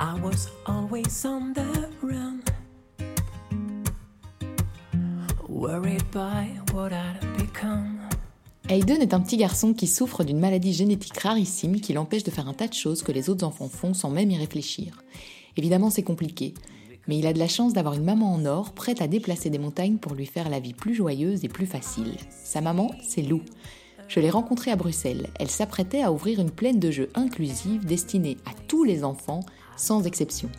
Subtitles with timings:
[0.00, 2.40] I was always on the run.
[5.48, 7.98] Worried by what I'd become.
[8.68, 12.46] Aiden est un petit garçon qui souffre d'une maladie génétique rarissime qui l'empêche de faire
[12.48, 15.02] un tas de choses que les autres enfants font sans même y réfléchir.
[15.56, 16.54] Évidemment, c'est compliqué,
[17.08, 19.58] mais il a de la chance d'avoir une maman en or prête à déplacer des
[19.58, 22.14] montagnes pour lui faire la vie plus joyeuse et plus facile.
[22.44, 23.42] Sa maman, c'est Lou.
[24.06, 25.28] Je l'ai rencontrée à Bruxelles.
[25.40, 29.40] Elle s'apprêtait à ouvrir une plaine de jeux inclusive destinée à tous les enfants,
[29.78, 30.50] sans exception.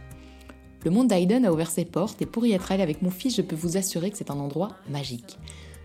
[0.85, 3.35] Le monde d'Aiden a ouvert ses portes et pour y être allé avec mon fils,
[3.35, 5.37] je peux vous assurer que c'est un endroit magique.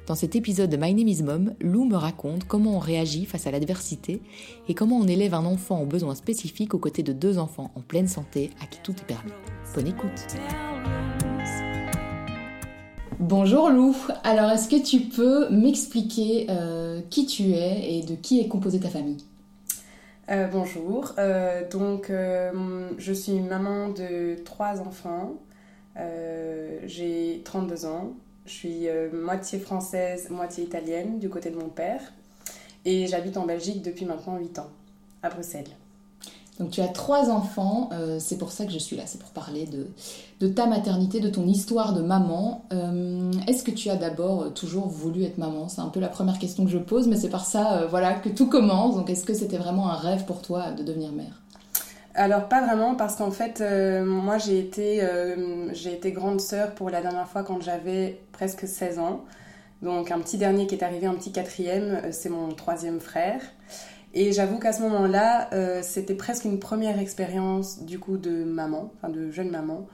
[0.07, 3.51] Dans cet épisode de My Name Mom, Lou me raconte comment on réagit face à
[3.51, 4.21] l'adversité
[4.69, 7.81] et comment on élève un enfant aux besoins spécifiques aux côtés de deux enfants en
[7.81, 9.33] pleine santé à qui tout est permis.
[9.75, 10.27] Bonne écoute.
[13.19, 18.41] Bonjour Lou, alors est-ce que tu peux m'expliquer euh, qui tu es et de qui
[18.41, 19.25] est composée ta famille?
[20.31, 25.35] Euh, bonjour, Euh, donc euh, je suis maman de trois enfants,
[26.87, 28.15] j'ai 32 ans,
[28.47, 32.01] je suis moitié française, moitié italienne du côté de mon père.
[32.87, 34.71] Et j'habite en Belgique depuis maintenant 8 ans,
[35.23, 35.71] à Bruxelles.
[36.61, 39.31] Donc tu as trois enfants, euh, c'est pour ça que je suis là, c'est pour
[39.31, 42.65] parler de, ta maternité, de ton histoire de maman.
[42.73, 45.69] Euh, Est-ce que tu as d'abord euh, toujours voulu être maman?
[45.69, 48.29] C'est un peu la première question que je pose, mais c'est par ça voilà, que
[48.29, 48.95] tout commence.
[48.95, 51.43] Donc est-ce que c'était vraiment un rêve pour toi de devenir mère?
[52.15, 53.61] Alors pas vraiment parce qu'en fait
[54.07, 55.05] moi j'ai été,
[55.85, 59.25] été grande sœur pour la dernière fois quand j'avais presque 16 ans.
[59.83, 63.41] Donc un petit dernier qui est arrivé, un petit quatrième, c'est mon troisième frère.
[64.17, 68.93] Et j'avoue qu'à ce moment-là, euh, c'était presque une première expérience du coup de maman,
[68.97, 69.87] enfin de jeune maman.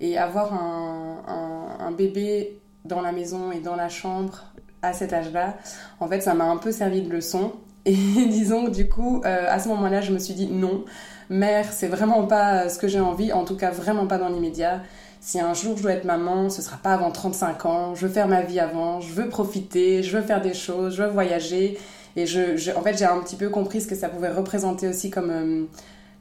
[0.00, 4.44] Et avoir un, bébé dans la maison et dans la chambre
[4.82, 5.56] à cet âge-là,
[5.98, 7.52] en fait ça m'a un peu servi de leçon.
[7.84, 10.84] Et disons que du coup, euh, à ce moment-là, je me suis dit non,
[11.30, 14.28] mère, c'est vraiment pas euh, ce que j'ai envie, en tout cas vraiment pas dans
[14.28, 14.82] l'immédiat.
[15.20, 18.12] Si un jour je dois être maman, ce sera pas avant 35 ans, je veux
[18.12, 21.78] faire ma vie avant, je veux profiter, je veux faire des choses, je veux voyager.
[22.18, 24.88] Et je, je- en fait, j'ai un petit peu compris ce que ça pouvait représenter
[24.88, 25.64] aussi comme, euh,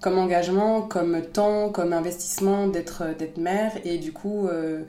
[0.01, 3.71] comme engagement, comme temps, comme investissement d'être d'être mère.
[3.83, 4.81] Et du coup, euh,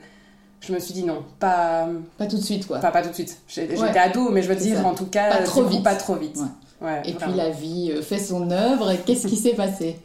[0.61, 1.87] je me suis dit non, pas,
[2.17, 2.77] Pas tout de suite quoi.
[2.77, 3.37] enfin pas tout de suite.
[3.47, 3.97] J'étais Ouais.
[3.97, 4.85] ado, mais je veux dire ça.
[4.85, 5.83] en tout cas, Pas trop coup, vite.
[5.83, 6.37] pas trop vite.
[6.37, 6.87] Ouais.
[6.87, 8.93] Ouais, Et puis la vie euh, fait son œuvre.
[9.05, 9.97] Qu'est-ce qui s'est passé?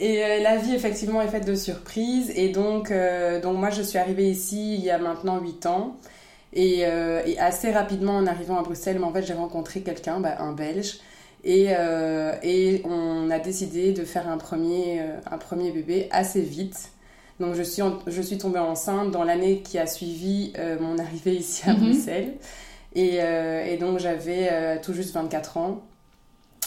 [0.00, 2.32] Et euh, la vie, effectivement, est faite de surprises.
[2.34, 5.96] Et donc, euh, donc moi, je suis arrivée ici il y a maintenant 8 ans.
[6.54, 10.20] Et, euh, et assez rapidement, en arrivant à Bruxelles, mais en fait, j'ai rencontré quelqu'un,
[10.20, 10.98] bah, un Belge.
[11.42, 16.40] Et, euh, et on a décidé de faire un premier, euh, un premier bébé assez
[16.40, 16.90] vite.
[17.40, 20.98] Donc, je suis, en- je suis tombée enceinte dans l'année qui a suivi euh, mon
[20.98, 21.80] arrivée ici à Mhm.
[21.80, 22.34] Bruxelles.
[22.94, 25.82] Et, euh, et donc, j'avais euh, tout juste 24 ans.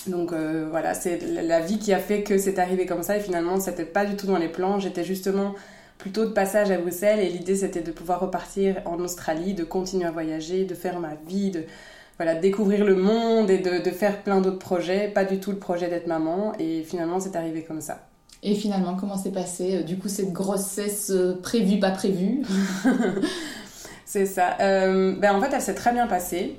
[0.05, 0.31] Donc
[0.69, 3.59] voilà, c'est la- la vie qui a fait que c'est arrivé comme ça et finalement
[3.59, 4.79] c'était pas du tout dans les plans.
[4.79, 5.53] J'étais justement
[5.97, 10.05] plutôt de passage à Bruxelles et l'idée c'était de pouvoir repartir en Australie, de continuer
[10.05, 11.63] à voyager, de faire ma vie, de
[12.17, 15.07] voilà, découvrir le monde et de, de faire plein d'autres projets.
[15.07, 18.07] Pas du tout le projet d'être maman et finalement c'est arrivé comme ça.
[18.43, 22.43] Et finalement, comment s'est passé euh, du coup cette grossesse euh, prévue, pas prévue?
[24.07, 24.55] C'est ça.
[24.61, 26.55] Euh, ben en fait, elle s'est très bien passée.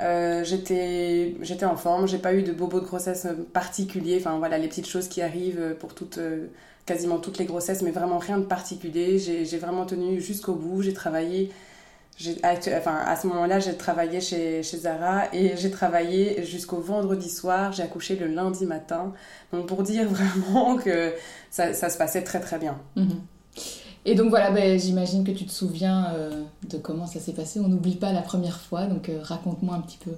[0.00, 4.18] Euh, j'étais j'étais en forme, j'ai pas eu de bobo de grossesse particulier.
[4.20, 6.48] Enfin voilà, les petites choses qui arrivent pour toutes, euh,
[6.88, 9.18] quasiment toutes les grossesses, mais vraiment rien de particulier.
[9.18, 10.82] J'ai vraiment tenu jusqu'au bout.
[10.82, 11.50] J'ai travaillé.
[12.42, 17.72] Enfin, à ce moment-là, j'ai travaillé chez, chez Zara et j'ai travaillé jusqu'au vendredi soir.
[17.72, 19.12] J'ai accouché le lundi matin.
[19.52, 21.12] Donc, pour dire vraiment que
[21.50, 22.78] ça, se passait très très bien.
[22.96, 23.20] Mhm.
[24.04, 27.60] Et donc voilà, ben, j'imagine que tu te souviens euh, de comment ça s'est passé.
[27.60, 30.12] On n'oublie pas la première fois, donc euh, raconte-moi un petit peu.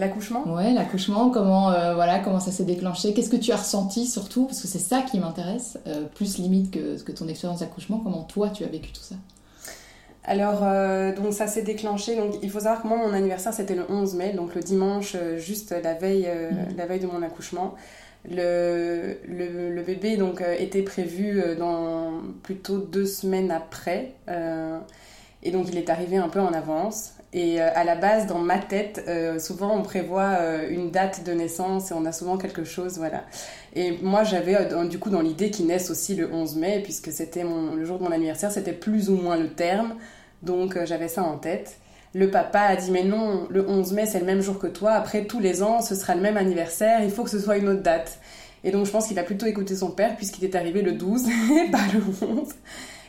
[0.00, 0.42] L'accouchement?
[0.48, 4.46] Ouais, l'accouchement, comment euh, voilà, comment ça s'est déclenché, qu'est-ce que tu as ressenti surtout,
[4.46, 8.22] parce que c'est ça qui m'intéresse, euh, plus limite que, que ton expérience d'accouchement, comment
[8.22, 9.16] toi tu as vécu tout ça?
[10.24, 12.16] Alors, euh, donc ça s'est déclenché.
[12.16, 15.16] Donc, il faut savoir que moi, mon anniversaire, c'était le 11 mai, donc le dimanche,
[15.36, 16.76] juste la veille, Mhm.
[16.76, 17.74] la veille de mon accouchement.
[18.30, 24.12] Le, le, le bébé donc, était prévu dans plutôt deux semaines après.
[25.42, 27.14] et donc, il est arrivé un peu en avance.
[27.32, 31.24] Et euh, à la base, dans ma tête, euh, souvent on prévoit euh, une date
[31.24, 33.24] de naissance et on a souvent quelque chose, voilà.
[33.76, 37.44] Et moi, j'avais du coup dans l'idée qu'il naisse aussi le 11 mai, puisque c'était
[37.44, 39.94] le jour de mon anniversaire, c'était plus ou moins le terme.
[40.42, 41.78] Donc j'avais ça en tête.
[42.12, 44.92] Le papa a dit mais non, le 11 mai c'est le même jour que toi,
[44.92, 47.68] après tous les ans ce sera le même anniversaire, il faut que ce soit une
[47.68, 48.18] autre date.
[48.64, 51.28] Et donc je pense qu'il a plutôt écouté son père puisqu'il est arrivé le 12
[51.66, 52.48] et pas le 11.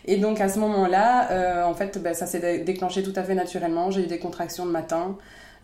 [0.06, 3.24] Et donc à ce moment-là, euh, en fait bah, ça s'est dé- déclenché tout à
[3.24, 5.18] fait naturellement, j'ai eu des contractions le matin,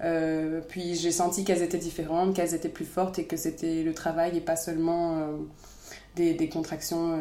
[0.04, 3.94] euh, puis j'ai senti qu'elles étaient différentes, qu'elles étaient plus fortes et que c'était le
[3.94, 5.38] travail et pas seulement euh,
[6.16, 7.18] des, des contractions...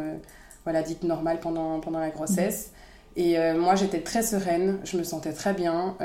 [0.65, 2.73] voilà, dite normale pendant, pendant la grossesse.
[3.15, 5.97] Et euh, moi, j'étais très sereine, je me sentais très bien,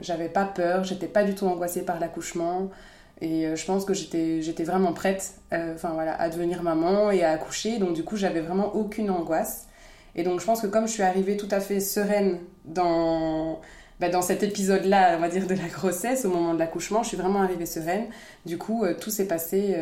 [0.00, 2.70] j'avais pas peur, j'étais pas du tout angoissée par l'accouchement.
[3.20, 7.32] Et je pense que j'étais, j'étais vraiment prête enfin, voilà, à devenir maman et à
[7.32, 7.78] accoucher.
[7.78, 9.66] Donc, du coup, j'avais vraiment aucune angoisse.
[10.14, 13.60] Et donc, je pense que comme je suis arrivée tout à fait sereine dans,
[14.00, 17.08] bah, dans cet épisode-là, on va dire, de la grossesse, au moment de l'accouchement, je
[17.08, 18.06] suis vraiment arrivée sereine.
[18.46, 19.76] Du coup, tout s'est passé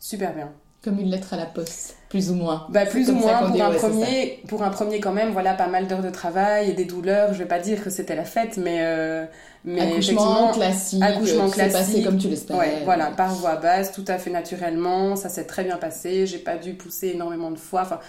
[0.00, 0.50] super bien.
[0.82, 2.66] Comme une lettre à la poste, plus ou moins.
[2.68, 5.86] Bah, plus ou moins pour un premier, pour un premier quand même, voilà, pas mal
[5.86, 7.32] d'heures de travail et des douleurs.
[7.32, 9.24] Je vais pas dire que c'était la fête, mais euh,
[9.64, 12.58] mais accouchement classique, accouchement classique, passé comme tu l'espérais.
[12.58, 16.26] Ouais, voilà, par voie basse, tout à fait naturellement, ça s'est très bien passé.
[16.26, 18.00] J'ai pas dû pousser énormément de fois, enfin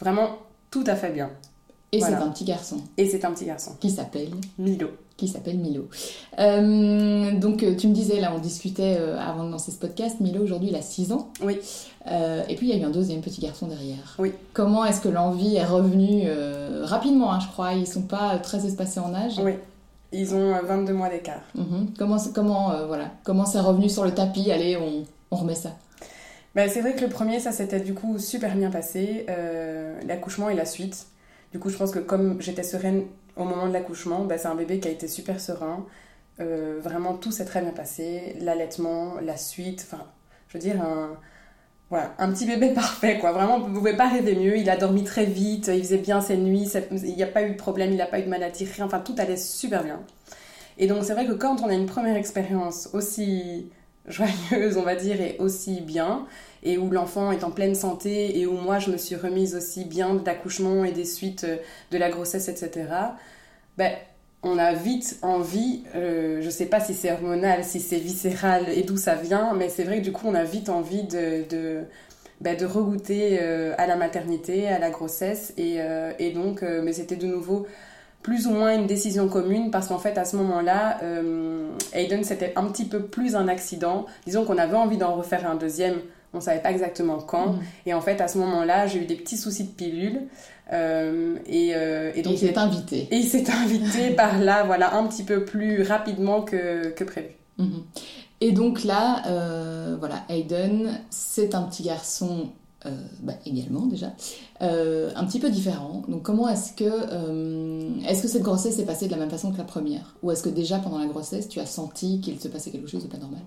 [0.00, 0.38] vraiment
[0.72, 1.30] tout à fait bien.
[1.92, 2.78] Et c'est un petit garçon.
[2.96, 3.72] Et c'est un petit garçon.
[3.78, 4.88] Qui s'appelle Milo.
[5.18, 5.90] Qui s'appelle Milo.
[6.38, 10.18] Euh, donc euh, tu me disais, là on discutait euh, avant de lancer ce podcast,
[10.20, 11.28] Milo aujourd'hui il a 6 ans.
[11.42, 11.58] Oui.
[12.06, 14.16] et puis il y a eu un deuxième petit garçon derrière.
[14.18, 14.32] Oui.
[14.54, 16.26] Comment est-ce que l'envie est revenue
[16.84, 17.74] rapidement, hein, je crois?
[17.74, 19.38] Ils sont pas très espacés en âge.
[19.38, 19.52] Oui.
[20.14, 21.42] Ils ont 22 mois d'écart.
[21.54, 21.88] Mhm.
[21.98, 24.50] Comment, comment, voilà, comment c'est revenu sur le tapis?
[24.50, 25.70] Allez, on, on remet ça.
[26.54, 29.26] Ben, c'est vrai que le premier, ça s'était du coup super bien passé.
[30.06, 31.06] L'accouchement et la suite.
[31.52, 33.04] Du coup, je pense que comme j'étais sereine
[33.36, 35.86] au moment de l'accouchement, bah, c'est un bébé qui a été super serein.
[36.40, 38.36] Euh, vraiment, tout s'est très bien passé.
[38.40, 40.04] L'allaitement, la suite, enfin,
[40.48, 41.10] je veux dire, un,
[41.90, 43.32] voilà, un petit bébé parfait, quoi.
[43.32, 44.56] Vraiment, vous ne pouvez pas rêver mieux.
[44.56, 47.50] Il a dormi très vite, il faisait bien ses nuits, il n'y a pas eu
[47.50, 48.86] de problème, il n'a pas eu de maladie, rien.
[48.86, 50.00] Enfin, tout allait super bien.
[50.78, 53.70] Et donc, c'est vrai que quand on a une première expérience aussi
[54.06, 56.26] joyeuse, on va dire, et aussi bien,
[56.62, 59.84] et où l'enfant est en pleine santé et où moi je me suis remise aussi
[59.84, 61.56] bien d'accouchement et des suites euh,
[61.90, 62.88] de la grossesse, etc.
[63.78, 63.92] Ben,
[64.42, 68.82] on a vite envie, euh, je sais pas si c'est hormonal, si c'est viscéral et
[68.82, 71.84] d'où ça vient, mais c'est vrai que du coup on a vite envie de, de,
[72.40, 76.92] ben, de regoûter euh, à la maternité, à la grossesse et, euh, et donc, mais
[76.92, 77.66] c'était de nouveau
[78.22, 81.00] plus ou moins une décision commune parce qu'en fait à ce moment-là,
[81.92, 84.06] Aiden c'était un petit peu plus un accident.
[84.26, 85.96] Disons qu'on avait envie d'en refaire un deuxième
[86.34, 87.52] on savait pas exactement quand.
[87.52, 87.60] Mm.
[87.86, 90.22] Et en fait, à ce moment-là, j'ai eu des petits soucis de pilule.
[90.72, 93.08] Euh, et, euh, et, donc, il s'est invité.
[93.10, 97.28] Et il s'est invité par là, voilà, un petit peu plus rapidement que, que prévu.
[97.58, 97.82] Mm-hmm.
[98.40, 102.50] Et donc là, euh, voilà, Hayden, c'est un petit garçon
[103.20, 104.12] bah, également déjà,
[104.60, 106.02] un petit peu différent.
[106.08, 109.58] Donc comment est-ce que, est-ce que cette grossesse s'est passée de la même façon que
[109.58, 110.16] la première?
[110.22, 113.04] Ou est-ce que déjà pendant la grossesse, tu as senti qu'il se passait quelque chose
[113.04, 113.42] de pas normal?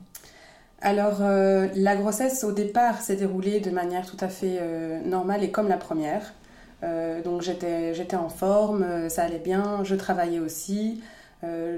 [0.81, 5.43] Alors, euh, la grossesse au départ s'est déroulée de manière tout à fait euh, normale
[5.43, 6.33] et comme la première.
[6.83, 11.01] Euh, donc j'étais en forme, ça allait bien, je travaillais aussi.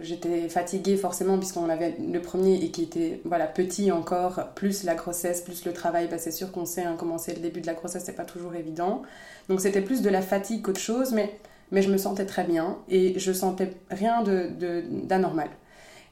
[0.02, 4.96] J'étais fatiguée forcément puisqu'on avait le premier et qui était voilà petit encore, plus la
[4.96, 6.08] grossesse, plus le travail.
[6.08, 8.26] Bah, c'est sûr qu'on sait hein, comment c'est le début de la grossesse, c'est pas
[8.26, 9.02] toujours évident.
[9.50, 11.38] Donc c'était plus de la fatigue qu'autre chose, mais,
[11.72, 15.48] mais je me sentais très bien et je sentais rien d'anormal.
[15.48, 15.54] De,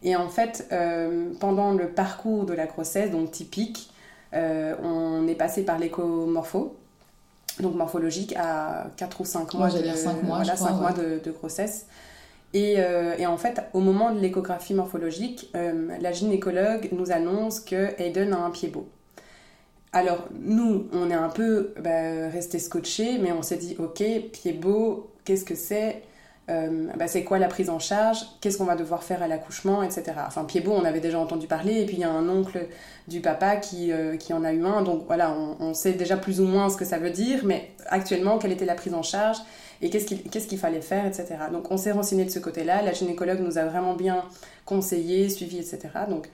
[0.05, 3.89] et en fait, euh, pendant le parcours de la grossesse, donc typique,
[4.33, 6.75] euh, on est passé par l'écomorpho,
[7.59, 11.87] donc morphologique, à 4 ou 5 mois, de, 5 mois, voilà, 5 mois de, grossesse.
[12.53, 17.99] Et, euh, et, en fait, au moment de l'échographie morphologique, la gynécologue nous annonce que
[18.01, 18.87] Aiden a un pied beau.
[19.91, 24.51] Alors, nous, on est un peu bah, resté scotché, mais on s'est dit, ok, pied
[24.51, 26.03] beau, qu'est-ce que c'est?
[26.47, 29.81] Euh, bah, c'est quoi la prise en charge, qu'est-ce qu'on va devoir faire à l'accouchement,
[29.81, 30.13] etc.
[30.27, 32.67] Enfin, Piedbeau, on avait déjà entendu parler, et puis il y a un oncle
[33.07, 36.39] du papa qui, euh, qui en a eu un, donc voilà, on, sait déjà plus
[36.41, 39.37] ou moins ce que ça veut dire, mais actuellement, quelle était la prise en charge,
[39.81, 41.35] et qu'est-ce qu'il qu'il fallait faire, etc.
[41.51, 44.23] Donc on s'est renseigné de ce côté-là, la gynécologue nous a vraiment bien
[44.65, 45.79] conseillé, suivi, etc.
[46.09, 46.29] Donc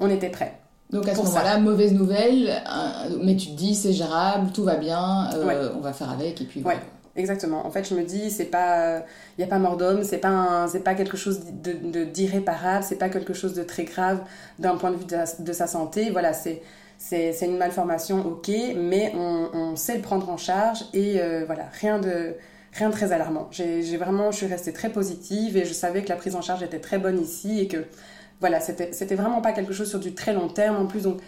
[0.00, 0.58] on était prêts.
[0.90, 4.76] Donc à ce moment-là, mauvaise nouvelle, euh, mais tu te dis c'est gérable, tout va
[4.76, 5.30] bien,
[5.76, 6.80] on va faire avec, et puis voilà.
[7.16, 7.64] Exactement.
[7.64, 8.98] En fait, je me dis, c'est pas,
[9.38, 12.98] il n'y a pas mort d'homme, c'est pas, c'est pas quelque chose de, d'irréparable, c'est
[12.98, 14.20] pas quelque chose de très grave
[14.58, 16.10] d'un point de vue de, sa santé.
[16.10, 16.62] Voilà, c'est,
[16.98, 22.00] c'est, une malformation, ok, mais on, sait le prendre en charge et euh, voilà, rien
[22.00, 22.34] de,
[22.72, 23.48] rien de très alarmant.
[23.52, 26.64] J'ai vraiment, je suis restée très positive et je savais que la prise en charge
[26.64, 27.84] était très bonne ici et que
[28.40, 31.02] voilà, c'était, c'était vraiment pas quelque chose sur du très long terme en plus.
[31.02, 31.20] Donc,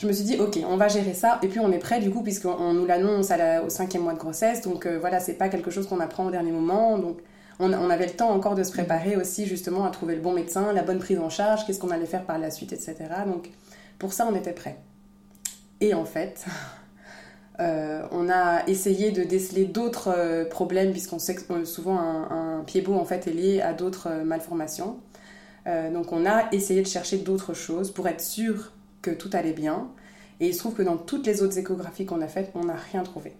[0.00, 1.38] je me suis dit, ok, on va gérer ça.
[1.42, 3.30] Et puis on est prêt du coup, puisqu'on nous l'annonce
[3.64, 4.62] au cinquième mois de grossesse.
[4.62, 6.98] Donc euh, voilà, c'est pas quelque chose qu'on apprend au dernier moment.
[6.98, 7.18] Donc
[7.58, 10.72] on, avait le temps encore de se préparer aussi justement à trouver le bon médecin,
[10.72, 12.96] la bonne prise en charge, qu'est-ce qu'on allait faire par la suite, etc.
[13.26, 13.50] Donc
[13.98, 14.78] pour ça, on était prêt.
[15.82, 16.46] Et en fait,
[17.60, 22.80] euh, on a essayé de déceler d'autres euh, problèmes, puisqu'on sait que souvent un, pied
[22.80, 24.98] beau en fait est lié à d'autres malformations.
[25.66, 29.88] donc on a essayé de chercher d'autres choses pour être sûr que tout allait bien.
[30.40, 32.76] Et il se trouve que dans toutes les autres échographies qu'on a faites, on n'a
[32.92, 33.34] rien trouvé.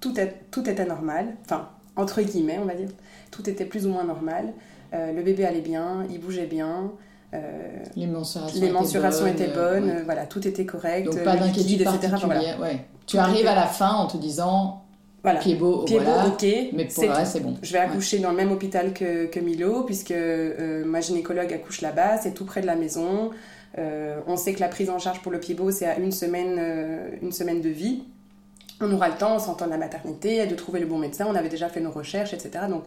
[0.00, 2.88] tout, est, tout était normal, enfin, entre guillemets, on va dire.
[3.30, 4.52] Tout était plus ou moins normal.
[4.94, 6.92] Euh, le bébé allait bien, il bougeait bien.
[7.34, 7.38] euh,
[7.96, 9.90] Les mensurations, les mensurations étaient étaient bonnes.
[9.90, 10.02] ouais.
[10.04, 11.04] voilà, tout était correct.
[11.06, 12.24] Donc euh, pas d'inquiétude particulière.
[12.56, 12.60] voilà.
[12.60, 12.86] ouais.
[13.06, 14.84] Tu arrives était- à la fin en te disant
[15.22, 15.40] Voilà.
[15.40, 16.22] pied beau, Pied voilà.
[16.24, 16.42] beau, ok.
[16.72, 17.18] Mais pour c'est le tout.
[17.18, 17.56] reste, c'est bon.
[17.60, 21.82] Je vais accoucher dans le même hôpital que, que Milo, puisque euh, ma gynécologue accouche
[21.82, 23.30] là-bas, c'est tout près de la maison.
[23.76, 26.56] Euh, on sait que la prise en charge pour le pied-beau, c'est à une semaine,
[26.58, 28.04] euh, une semaine de vie.
[28.80, 31.34] On aura le temps, on s'entend de la maternité, de trouver le bon médecin, on
[31.34, 32.66] avait déjà fait nos recherches, etc.
[32.68, 32.84] Donc,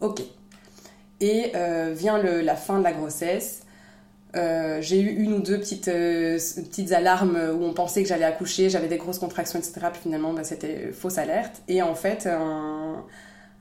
[0.00, 0.22] ok.
[1.20, 3.62] Et euh, vient le- la fin de la grossesse.
[4.34, 8.88] J'ai eu une ou deux petites, petites alarmes où on pensait que j'allais accoucher, j'avais
[8.88, 9.74] des grosses contractions, etc.
[9.92, 11.60] Puis finalement, bah, c'était fausse alerte.
[11.68, 12.26] Et en fait,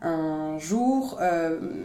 [0.02, 1.20] un, jour,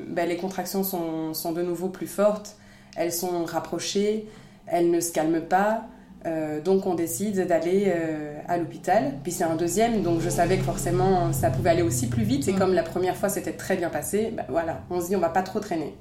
[0.06, 2.54] bah, les contractions sont, sont de nouveau plus fortes,
[2.96, 4.28] elles sont rapprochées,
[4.66, 5.86] elles ne se calment pas.
[6.26, 9.14] Euh, donc on décide d'aller euh, à l'hôpital.
[9.22, 12.48] Puis c'est un deuxième, donc je savais que forcément ça pouvait aller aussi plus vite.
[12.48, 12.58] Et Mm.
[12.58, 15.28] comme la première fois c'était très bien passé, bah, voilà, on se dit on va
[15.28, 15.94] pas trop traîner.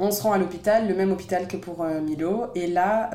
[0.00, 2.46] On se rend à l'hôpital, le même hôpital que pour euh, Milo.
[2.54, 3.10] Et là,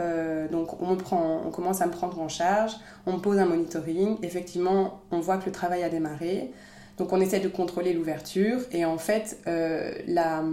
[0.51, 2.74] donc on, me prend, on commence à me prendre en charge.
[3.05, 4.17] On me pose un monitoring.
[4.22, 6.51] Effectivement, on voit que le travail a démarré.
[6.98, 8.60] Donc on essaie de contrôler l'ouverture.
[8.74, 10.43] Et en fait, la,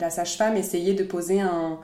[0.00, 1.78] la sage-femme essayait de poser un,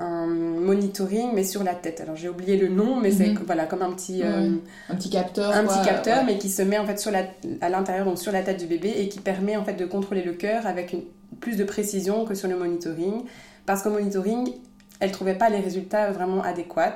[0.00, 2.00] un monitoring, mais sur la tête.
[2.00, 3.42] Alors j'ai oublié le nom, mais c'est Mhm.
[3.46, 4.22] voilà, comme un petit...
[4.22, 4.50] Euh,
[4.88, 5.50] Un petit capteur.
[5.52, 6.24] un quoi, petit capteur, ouais.
[6.24, 7.24] mais qui se met en fait sur la,
[7.60, 10.22] à l'intérieur, donc sur la tête du bébé, et qui permet en fait de contrôler
[10.22, 11.02] le cœur avec une,
[11.40, 13.22] plus de précision que sur le monitoring.
[13.66, 14.52] Parce qu'au monitoring,
[15.00, 16.94] elle trouvait pas les résultats vraiment adéquats.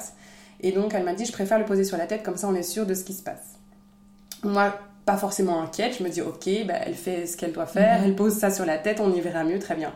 [0.60, 2.54] Et donc elle m'a dit, je préfère le poser sur la tête, comme ça on
[2.54, 3.58] est sûr de ce qui se passe.
[4.44, 7.98] Moi, pas forcément inquiète, je me dis, ok, bah, elle fait ce qu'elle doit faire,
[8.00, 8.04] Mhm.
[8.06, 9.92] elle pose ça sur la tête, on y verra mieux, très bien.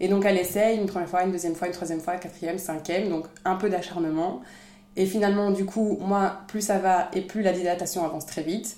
[0.00, 3.08] Et donc elle essaye une première fois, une deuxième fois, une troisième fois, quatrième, cinquième,
[3.10, 4.40] donc un peu d'acharnement.
[4.96, 8.76] Et finalement, du coup, moi, plus ça va et plus la dilatation avance très vite.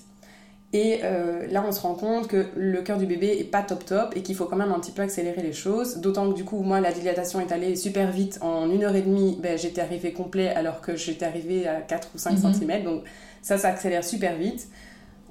[0.75, 3.85] Et euh, là, on se rend compte que le cœur du bébé est pas top
[3.85, 5.97] top et qu'il faut quand même un petit peu accélérer les choses.
[5.97, 8.39] D'autant que du coup, moi, la dilatation est allée super vite.
[8.41, 12.09] En une heure et demie, ben, j'étais arrivée complet alors que j'étais arrivée à 4
[12.15, 12.53] ou 5 Mhm.
[12.53, 12.83] cm.
[12.83, 13.03] Donc
[13.43, 14.67] ça, ça accélère super vite.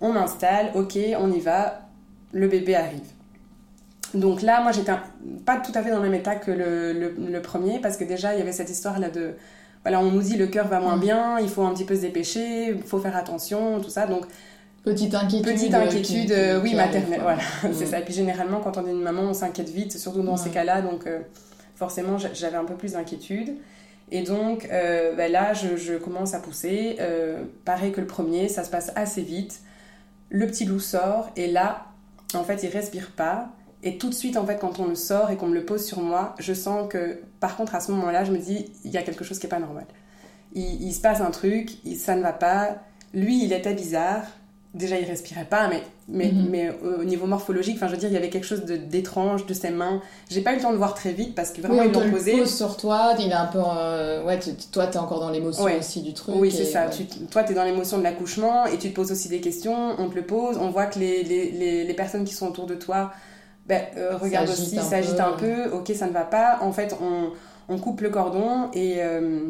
[0.01, 1.89] On m'installe, ok, on y va.
[2.33, 3.01] Le bébé arrive.
[4.15, 4.93] Donc là, moi, j'étais
[5.47, 8.05] pas tout à fait dans le même état que le, le- le premier parce que
[8.05, 9.35] déjà, il y avait cette histoire-là de...
[9.85, 11.01] Voilà, on nous dit le cœur va moins Mhm.
[11.03, 14.07] bien, il faut un petit peu se dépêcher, il faut faire attention, tout ça.
[14.07, 14.27] Donc
[14.85, 15.53] Petite inquiétude.
[15.55, 17.87] Petite euh, inquiétude, qui- euh, qui- oui, qui maternelle, voilà, c'est Mm.
[17.87, 17.99] ça.
[18.01, 20.39] Et puis généralement, quand on est une maman, on s'inquiète vite, surtout dans Ouais.
[20.39, 21.21] ces cas-là, donc euh,
[21.75, 23.55] forcément, j'a- j'avais un peu plus d'inquiétude.
[24.11, 26.99] Et donc euh, ben là, je, je commence à pousser.
[27.65, 29.61] Pareil que le premier, ça se passe assez vite.
[30.31, 31.87] Le petit loup sort, et là,
[32.35, 33.49] en fait, il respire pas.
[33.85, 35.85] Et tout de suite, en fait, quand on le sort et qu'on me le pose
[35.85, 38.97] sur moi, je sens que, par contre, à ce moment-là, je me dis, il y
[38.97, 39.87] a quelque chose qui est pas normal.
[40.55, 42.77] Il, il se passe un truc, il- ça ne va pas.
[43.15, 44.23] Lui, il était bizarre.
[44.75, 46.49] Déjà, il respirait pas, mais, mais, Mhm.
[46.49, 49.45] mais au niveau morphologique, enfin, je veux dire, il y avait quelque chose de- d'étrange
[49.45, 50.01] de ses mains.
[50.31, 51.93] J'ai pas eu le temps de voir très vite parce que Oui, vraiment, on ils
[51.93, 52.39] l'ont posé.
[52.39, 53.59] pose sur toi, il est un peu.
[53.63, 55.79] euh, Ouais, tu- toi, t'es encore dans l'émotion Ouais.
[55.79, 56.37] aussi du truc.
[56.39, 56.87] Oui, c'est ça.
[56.87, 56.91] ouais.
[56.91, 59.95] Tu, toi, tu es dans l'émotion de l'accouchement et tu te poses aussi des questions.
[59.99, 60.57] On te le pose.
[60.59, 63.13] On voit que les, les, les, les personnes qui sont autour de toi
[63.73, 65.23] ben, euh, S'agitent aussi, s'agitent peu.
[65.23, 65.71] un peu.
[65.73, 66.59] Ok, ça ne va pas.
[66.61, 67.31] En fait, on,
[67.73, 69.41] on coupe le cordon et euh,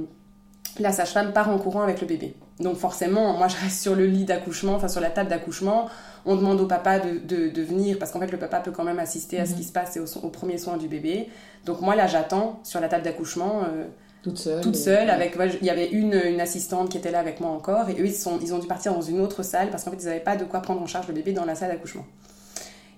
[0.79, 2.35] la sage-femme part en courant avec le bébé.
[2.61, 5.88] Donc forcément, moi, je reste sur le lit d'accouchement, enfin sur la table d'accouchement.
[6.25, 8.85] On demande au papa de, de, de venir parce qu'en fait, le papa peut quand
[8.85, 9.57] même assister à ce Mhm.
[9.59, 11.29] qui se passe et au, au premier soin du bébé.
[11.67, 13.62] Donc moi, là, j'attends sur la table d'accouchement.
[13.64, 13.85] euh,
[14.23, 14.61] Toute seule.
[14.62, 17.50] toute seule avec ouais, il y avait une, une assistante qui était là avec moi
[17.50, 19.91] encore et eux ils, sont, ils ont dû partir dans une autre salle parce qu'en
[19.91, 22.05] fait ils n'avaient pas de quoi prendre en charge le bébé dans la salle d'accouchement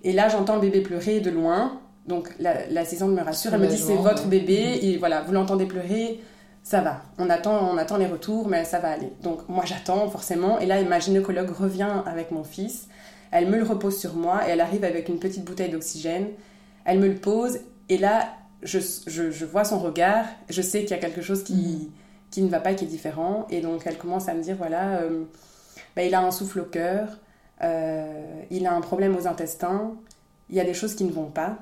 [0.05, 1.81] et là j'entends le bébé pleurer de loin.
[2.07, 3.53] Donc la- l'assistante me rassure.
[3.53, 4.79] Elle me dit c'est votre bébé.
[4.83, 6.21] et voilà vous l'entendez pleurer.
[6.63, 7.01] Ça va.
[7.17, 9.11] On attend on attend les retours mais ça va aller.
[9.23, 10.59] Donc moi j'attends forcément.
[10.59, 12.87] Et là ma gynécologue revient avec mon fils.
[13.31, 16.27] Elle me le repose sur moi et elle arrive avec une petite bouteille d'oxygène.
[16.85, 17.59] Elle me le pose.
[17.89, 18.29] Et là
[18.63, 21.89] je, je, je vois son regard, je sais qu'il y a quelque chose qui, Mhm.
[22.31, 23.45] qui ne va pas, qui est différent.
[23.51, 25.23] Et donc elle commence à me dire, voilà, euh,
[25.95, 27.19] bah, il a un souffle au cœur,
[27.63, 29.93] euh, il a un problème aux intestins,
[30.49, 31.57] il y a des choses qui ne vont pas.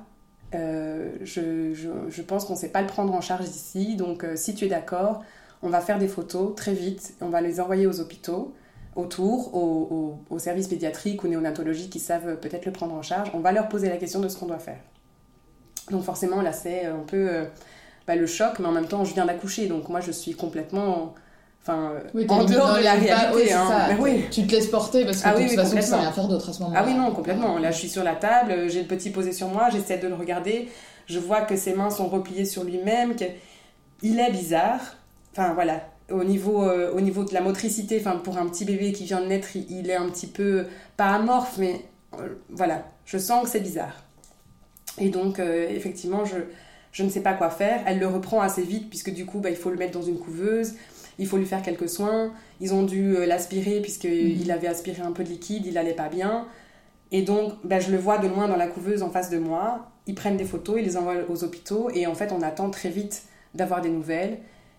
[0.54, 4.36] Euh, je, je, pense qu'on ne sait pas le prendre en charge ici, donc euh,
[4.36, 5.24] si tu es d'accord,
[5.62, 8.54] on va faire des photos très vite, on va les envoyer aux hôpitaux
[8.94, 13.30] autour, aux, aux, aux services pédiatriques ou néonatologiques qui savent peut-être le prendre en charge.
[13.34, 14.78] On va leur poser la question de ce qu'on doit faire.
[15.90, 17.46] Donc forcément, là, c'est un peu
[18.06, 21.14] bah, le choc, mais en même temps, je viens d'accoucher, donc moi, je suis complètement
[21.66, 23.52] enfin, Oui, en dehors de la réalité.
[23.52, 23.66] hein.
[23.68, 23.86] ça.
[23.88, 24.24] Mais oui.
[24.30, 25.98] Tu te laisses porter parce que Ah de oui, toute façon, tu sais complètement.
[26.00, 26.80] rien faire d'autre à ce moment-là.
[26.82, 27.58] Ah oui, non, complètement.
[27.58, 30.14] Là, je suis sur la table, j'ai le petit posé sur moi, j'essaie de le
[30.14, 30.68] regarder,
[31.06, 34.80] je vois que ses mains sont repliées sur lui-même, qu'il est bizarre.
[35.32, 35.80] Enfin, voilà.
[36.10, 39.20] au niveau, euh, au niveau de la motricité, enfin pour un petit bébé qui vient
[39.20, 40.66] de naître, il, est un petit peu,
[40.96, 41.80] pas amorphe, mais
[42.20, 44.04] euh, voilà, je sens que c'est bizarre.
[44.98, 46.36] Et donc, euh, effectivement, je,
[46.92, 47.80] je ne sais pas quoi faire.
[47.86, 50.18] Elle le reprend assez vite, puisque du coup, bah, il faut le mettre dans une
[50.18, 50.74] couveuse,
[51.18, 52.32] il faut lui faire quelques soins.
[52.60, 54.50] Ils ont dû l'aspirer, puisqu'il mhm.
[54.50, 56.46] avait aspiré un peu de liquide, il n'allait pas bien.
[57.12, 59.90] Et donc, bah, je le vois de loin dans la couveuse en face de moi.
[60.06, 62.88] Ils prennent des photos, ils les envoient aux hôpitaux, et en fait, on attend très
[62.88, 63.22] vite
[63.54, 64.38] d'avoir des nouvelles.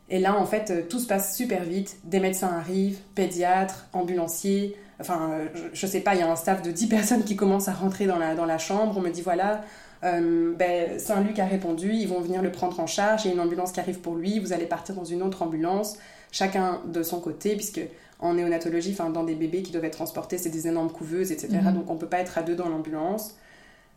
[0.09, 1.97] Et là, en fait, euh, tout se passe super vite.
[2.03, 4.75] Des médecins arrivent, pédiatres, ambulanciers.
[4.99, 7.67] Enfin, euh, je, sais pas, il y a un staff de 10 personnes qui commencent
[7.67, 8.95] à rentrer dans la, dans la chambre.
[8.97, 9.61] On me dit voilà,
[10.03, 13.25] euh, ben, Saint-Luc a répondu, ils vont venir le prendre en charge.
[13.25, 14.39] Il y a une ambulance qui arrive pour lui.
[14.39, 15.97] Vous allez partir dans une autre ambulance,
[16.35, 17.81] chacun de son côté, puisque
[18.19, 21.59] en néonatologie, enfin, dans des bébés qui doivent être transportés, c'est des énormes couveuses, etc.
[21.63, 21.73] Mhm.
[21.73, 23.35] Donc on peut pas être à deux dans l'ambulance.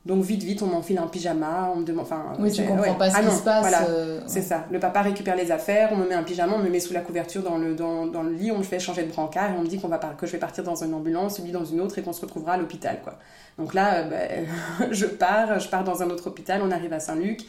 [0.07, 2.05] Donc vite, vite, on m'enfile un pyjama, on me demande...
[2.05, 3.75] Enfin, oui, tu comprends pas ce ah qui se passe.
[3.89, 4.65] Euh, c'est ça.
[4.71, 7.01] Le papa récupère les affaires, on me met un pyjama, on me met sous la
[7.01, 9.63] couverture dans le, dans, dans le lit, on me fait changer de brancard et on
[9.63, 11.99] me dit qu'on va que je vais partir dans une ambulance, lui dans une autre
[11.99, 13.19] et qu'on se retrouvera à l'hôpital, quoi.
[13.59, 14.47] Donc là, euh, ben,
[14.93, 17.41] je pars, je pars dans un autre hôpital, on arrive à Saint-Luc,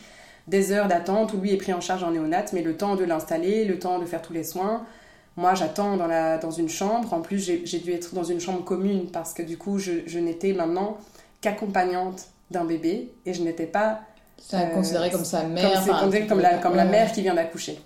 [0.49, 3.05] des heures d'attente où lui est pris en charge en néonat, mais le temps de
[3.05, 4.83] l'installer, le temps de faire tous les soins...
[5.37, 7.13] Moi, j'attends dans, la, dans une chambre.
[7.13, 10.19] En plus, j'ai dû être dans une chambre commune parce que du coup, je, je
[10.19, 10.97] n'étais maintenant
[11.39, 14.01] qu'accompagnante d'un bébé et je n'étais pas.
[14.37, 15.85] C'est considéré comme sa mère.
[15.85, 17.79] Comme, comme, la, comme la mère qui vient d'accoucher.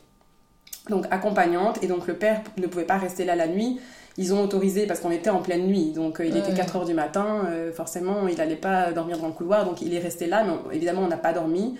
[0.89, 3.79] Donc accompagnante, et donc le père ne pouvait pas rester là la nuit.
[4.17, 6.85] Ils ont autorisé parce qu'on était en pleine nuit, donc euh, il était 4 heures
[6.85, 10.27] du matin, euh, forcément il n'allait pas dormir dans le couloir, donc il est resté
[10.27, 11.77] là, mais évidemment on n'a pas dormi.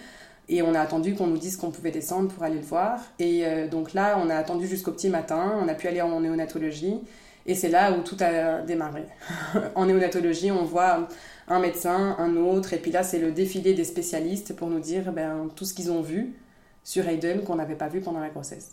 [0.50, 3.00] Et on a attendu qu'on nous dise qu'on pouvait descendre pour aller le voir.
[3.20, 6.20] Et euh, donc là, on a attendu jusqu'au petit matin, on a pu aller en
[6.20, 7.00] néonatologie.
[7.46, 9.06] Et c'est là où tout a démarré.
[9.76, 11.08] en néonatologie, on voit
[11.48, 15.12] un médecin, un autre, et puis là c'est le défilé des spécialistes pour nous dire
[15.12, 16.36] ben, tout ce qu'ils ont vu
[16.84, 18.72] sur Aiden qu'on n'avait pas vu pendant la grossesse.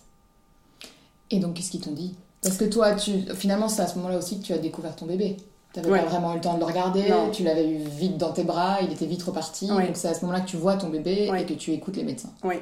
[1.31, 2.17] Et donc qu'est-ce qu'ils t'ont dit?
[2.43, 3.13] Parce que toi, tu...
[3.35, 5.37] finalement c'est à ce moment-là aussi que tu as découvert ton bébé.
[5.73, 8.33] Tu n'avais pas vraiment eu le temps de le regarder, tu l'avais eu vite dans
[8.33, 9.69] tes bras, il était vite reparti.
[9.69, 12.05] Donc c'est à ce moment-là que tu vois ton bébé et que tu écoutes les
[12.05, 12.33] médecins.
[12.45, 12.57] Oui.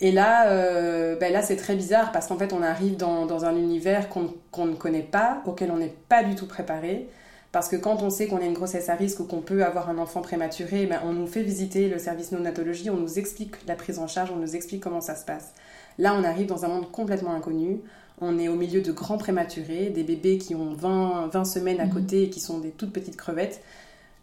[0.00, 3.44] Et là, euh, ben là c'est très bizarre parce qu'en fait on arrive dans, dans
[3.44, 7.08] un univers qu'on ne connaît pas, auquel on n'est pas du tout préparé.
[7.52, 9.90] Parce que quand on sait qu'on a une grossesse à risque ou qu'on peut avoir
[9.90, 13.76] un enfant prématuré, ben on nous fait visiter le service néonatologie, on nous explique la
[13.76, 15.52] prise en charge, on nous explique comment ça se passe.
[15.98, 17.82] Là, on arrive dans un monde complètement inconnu.
[18.24, 21.86] On est au milieu de grands prématurés, des bébés qui ont 20, 20 semaines à
[21.86, 21.92] mhm.
[21.92, 23.62] côté et qui sont des toutes petites crevettes.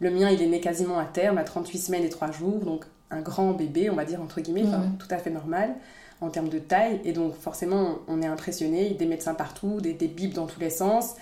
[0.00, 2.86] Le mien, il est né quasiment à terme, à 38 semaines et 3 jours, donc
[3.10, 4.64] un grand bébé, on va dire entre guillemets,
[4.98, 5.74] tout à fait normal
[6.22, 7.00] en termes de taille.
[7.04, 10.70] Et donc forcément, on est impressionné, des médecins partout, des, des bips dans tous les
[10.70, 11.14] sens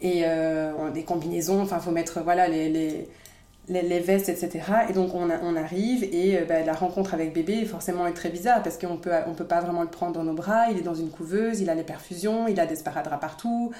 [0.00, 3.08] et euh, des combinaisons, enfin, faut mettre voilà, les, les,
[3.68, 4.60] les, vestes, etc.
[4.88, 8.30] Et donc, on, on arrive et euh, bah, la rencontre avec bébé, forcément, est très
[8.30, 10.70] bizarre parce qu'on peut, on peut pas vraiment le prendre dans nos bras.
[10.70, 13.72] Il est dans une couveuse, il a les perfusions, il a des sparadraps partout.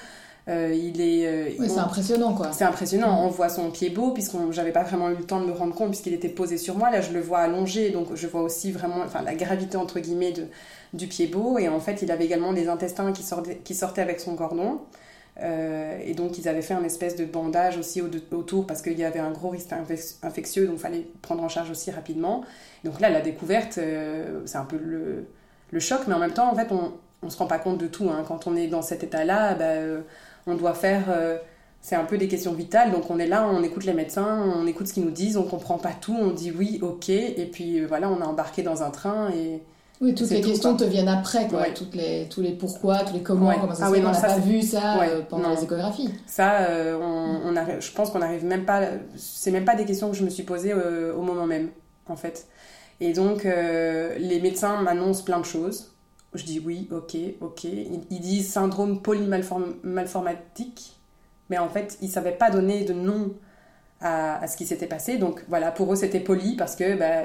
[0.47, 1.57] Euh, il est.
[1.67, 2.51] c'est impressionnant quoi.
[2.53, 3.21] C'est impressionnant.
[3.21, 3.25] Mm.
[3.25, 5.75] On voit son pied beau, puisqu'on j'avais pas vraiment eu le temps de me rendre
[5.75, 6.89] compte, puisqu'il était posé sur moi.
[6.89, 10.31] Là, je le vois allongé, donc je vois aussi vraiment enfin, la gravité entre guillemets
[10.31, 10.47] de,
[10.93, 11.57] du pied beau.
[11.59, 14.79] Et en fait, il avait également des intestins qui sortaient, qui sortaient avec son cordon.
[15.41, 19.03] Euh, et donc, ils avaient fait un espèce de bandage aussi autour parce qu'il y
[19.03, 19.71] avait un gros risque
[20.23, 22.43] infectieux, donc il fallait prendre en charge aussi rapidement.
[22.83, 26.55] Donc là, la découverte, euh, c'est un peu le, choc, mais en même temps, en
[26.55, 26.91] fait, on
[27.23, 28.09] ne se rend pas compte de tout.
[28.09, 28.23] Hein.
[28.27, 30.01] Quand on est dans cet état-là, bah, euh,
[30.47, 31.05] on doit faire.
[31.81, 34.67] c'est un peu des questions vitales, donc on est là, on écoute les médecins, on
[34.67, 37.85] écoute ce qu'ils nous disent, on comprend pas tout, on dit oui, ok, et puis
[37.85, 39.61] voilà, on a embarqué dans un train et,
[40.01, 41.69] oui, toutes les questions te viennent après, quoi.
[41.71, 44.21] Toutes les, tous les pourquoi, tous les comment, comment ça ah se fait, on n'a
[44.21, 46.09] pas vu ça euh, pendant les échographies.
[46.25, 48.81] Ça, euh, on, on je pense qu'on n'arrive même pas.
[49.17, 51.69] C'est même pas des questions que je me suis posées euh, au moment même,
[52.07, 52.47] en fait.
[53.01, 55.91] Et donc, les médecins m'annoncent plein de choses.
[56.33, 57.63] Je dis oui, ok, ok.
[57.65, 60.97] Ils, ils disent syndrome polymalformatique,
[61.49, 63.33] mais en fait, ils savaient pas donner de nom
[64.01, 65.17] à, ce qui s'était passé.
[65.17, 67.23] Donc voilà, pour eux c'était poli parce que bah,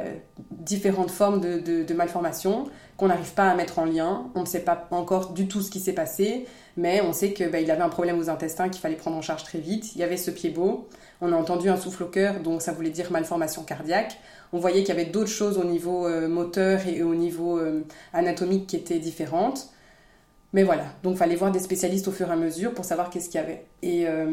[0.50, 4.26] différentes formes de, de, malformation qu'on n'arrive pas à mettre en lien.
[4.34, 7.48] On ne sait pas encore du tout ce qui s'est passé, mais on sait qu'il
[7.50, 9.94] bah, avait un problème aux intestins qu'il fallait prendre en charge très vite.
[9.94, 10.88] Il y avait ce pied beau.
[11.20, 14.18] On a entendu un souffle au cœur, donc ça voulait dire malformation cardiaque.
[14.52, 17.82] On voyait qu'il y avait d'autres choses au niveau euh, moteur et au niveau euh,
[18.12, 19.68] anatomique qui étaient différentes.
[20.54, 23.28] Mais voilà, donc fallait voir des spécialistes au fur et à mesure pour savoir qu'est-ce
[23.28, 23.64] qu'il y avait.
[23.82, 24.26] Et euh,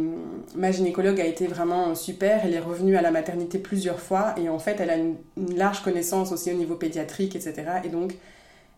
[0.55, 4.47] ma gynécologue a été vraiment super, elle est revenue à la maternité plusieurs fois et
[4.47, 5.15] en fait elle a une,
[5.55, 7.63] large connaissance aussi au niveau pédiatrique, etc.
[7.85, 8.13] Et donc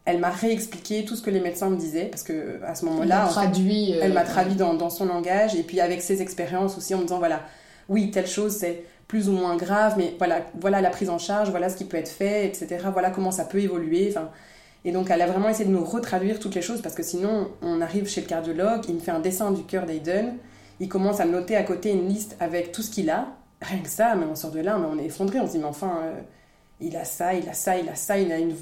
[0.06, 3.28] elle m'a réexpliqué tout ce que les médecins me disaient parce que à ce moment-là,
[3.28, 6.96] traduit, elle m'a euh, traduit dans, dans, son langage et puis avec ses expériences aussi
[6.96, 7.42] en me disant voilà,
[7.90, 11.50] oui telle chose c'est plus ou moins grave, mais voilà, voilà la prise en charge,
[11.50, 12.86] voilà ce qui peut être fait, etc.
[12.94, 14.08] Voilà comment ça peut évoluer.
[14.10, 14.32] Enfin,
[14.86, 17.50] Et donc, elle a vraiment essayé de nous retraduire toutes les choses parce que sinon,
[17.62, 20.36] on arrive chez le cardiologue, il me fait un dessin du cœur d'Aiden,
[20.80, 23.28] il commence à me noter à côté une liste avec tout ce qu'il a.
[23.62, 25.40] Rien que ça, mais on sort de là, mais on est effondré.
[25.40, 26.20] On se dit, mais enfin, euh,
[26.82, 28.54] il a ça, il a ça, il a ça, il a, une,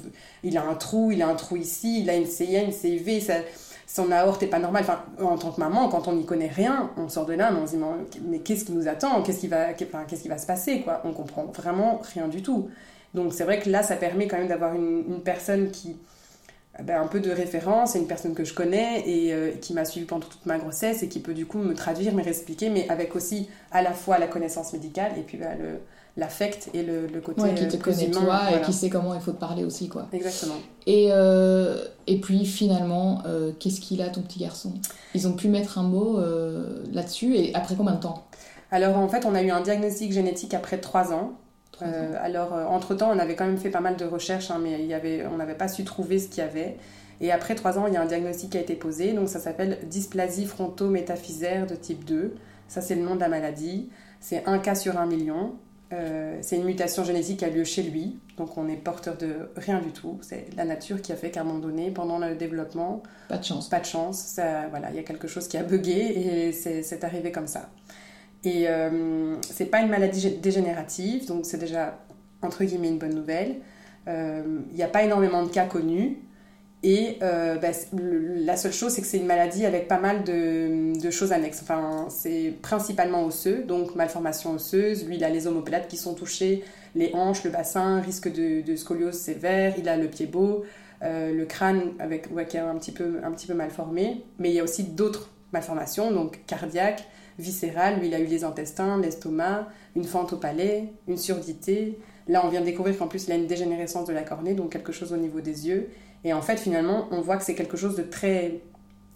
[0.44, 3.20] il a un trou, il a un trou ici, il a une CIA, une CIV,
[3.20, 3.34] ça,
[3.86, 4.84] son aorte est pas normale.
[4.84, 7.60] Enfin, en tant que maman, quand on n'y connaît rien, on sort de là, mais
[7.60, 7.82] on se dit,
[8.24, 9.22] mais qu'est-ce qui nous attend?
[9.22, 11.02] Qu'est-ce qui, va, qu'est-ce qui va se passer quoi?
[11.04, 12.68] On comprend vraiment rien du tout.
[13.12, 15.96] Donc c'est vrai que là, ça permet quand même d'avoir une, une personne qui
[16.82, 19.84] ben, un peu de référence, c'est une personne que je connais et euh, qui m'a
[19.84, 22.88] suivi pendant toute ma grossesse et qui peut du coup me traduire, me réexpliquer, mais
[22.88, 25.80] avec aussi à la fois la connaissance médicale et puis ben, le,
[26.16, 28.58] l'affect et le, le côté ouais, qui te euh, connaît humain, toi voilà.
[28.58, 30.08] et qui sait comment il faut te parler aussi quoi.
[30.14, 30.56] Exactement.
[30.86, 34.72] Et, euh, et puis finalement, euh, qu'est-ce qu'il a ton petit garçon?
[35.14, 36.20] Ils ont pu mettre un mot
[36.90, 38.26] là-dessus et après combien de temps?
[38.70, 41.32] Alors en fait, on a eu un diagnostic génétique après trois ans.
[41.80, 44.80] Euh, alors, euh, entre-temps, on avait quand même fait pas mal de recherches, hein, mais
[44.80, 46.76] il y avait, on n'avait pas su trouver ce qu'il y avait.
[47.20, 49.12] Et après trois ans, il y a un diagnostic qui a été posé.
[49.12, 52.34] Donc, ça s'appelle dysplasie fronto-métaphysaire de type 2.
[52.68, 53.90] Ça, c'est le nom de la maladie.
[54.20, 55.54] C'est un cas sur un million.
[55.92, 58.18] Euh, c'est une mutation génétique qui a lieu chez lui.
[58.38, 60.18] Donc, on est porteur de rien du tout.
[60.22, 63.44] C'est la nature qui a fait qu'à un moment donné, pendant le développement, Pas de
[63.44, 63.68] chance.
[63.68, 67.04] pas de chance, ça, voilà, il y a quelque chose qui a bugué et c'est
[67.04, 67.68] arrivé comme ça.
[68.44, 71.98] Et euh, c'est pas une maladie gé- dégénérative, donc c'est déjà
[72.42, 73.56] entre guillemets une bonne nouvelle.
[74.08, 76.18] Euh, Il n'y a pas énormément de cas connus.
[76.84, 81.10] Et euh, bah, la seule chose, c'est que c'est une maladie avec pas mal de,
[81.10, 81.60] choses annexes.
[81.62, 85.06] Enfin, c'est principalement osseux, donc malformation osseuse.
[85.06, 86.64] Lui, il a les omoplates qui sont touchées,
[86.96, 89.74] les hanches, le bassin, risque de, de scoliose sévère.
[89.78, 90.64] Il a le pied beau,
[91.04, 94.24] euh, le crâne avec, qui est un petit, peu, un petit peu mal formé.
[94.40, 97.06] Mais il y a aussi d'autres malformations, donc cardiaques,
[97.38, 97.98] viscérales.
[97.98, 101.98] Lui, il a eu les intestins, l'estomac, une fente au palais, une surdité.
[102.28, 104.70] Là, on vient de découvrir qu'en plus, il a une dégénérescence de la cornée, donc
[104.70, 105.88] quelque chose au niveau des yeux.
[106.24, 108.60] Et en fait, finalement, on voit que c'est quelque chose de très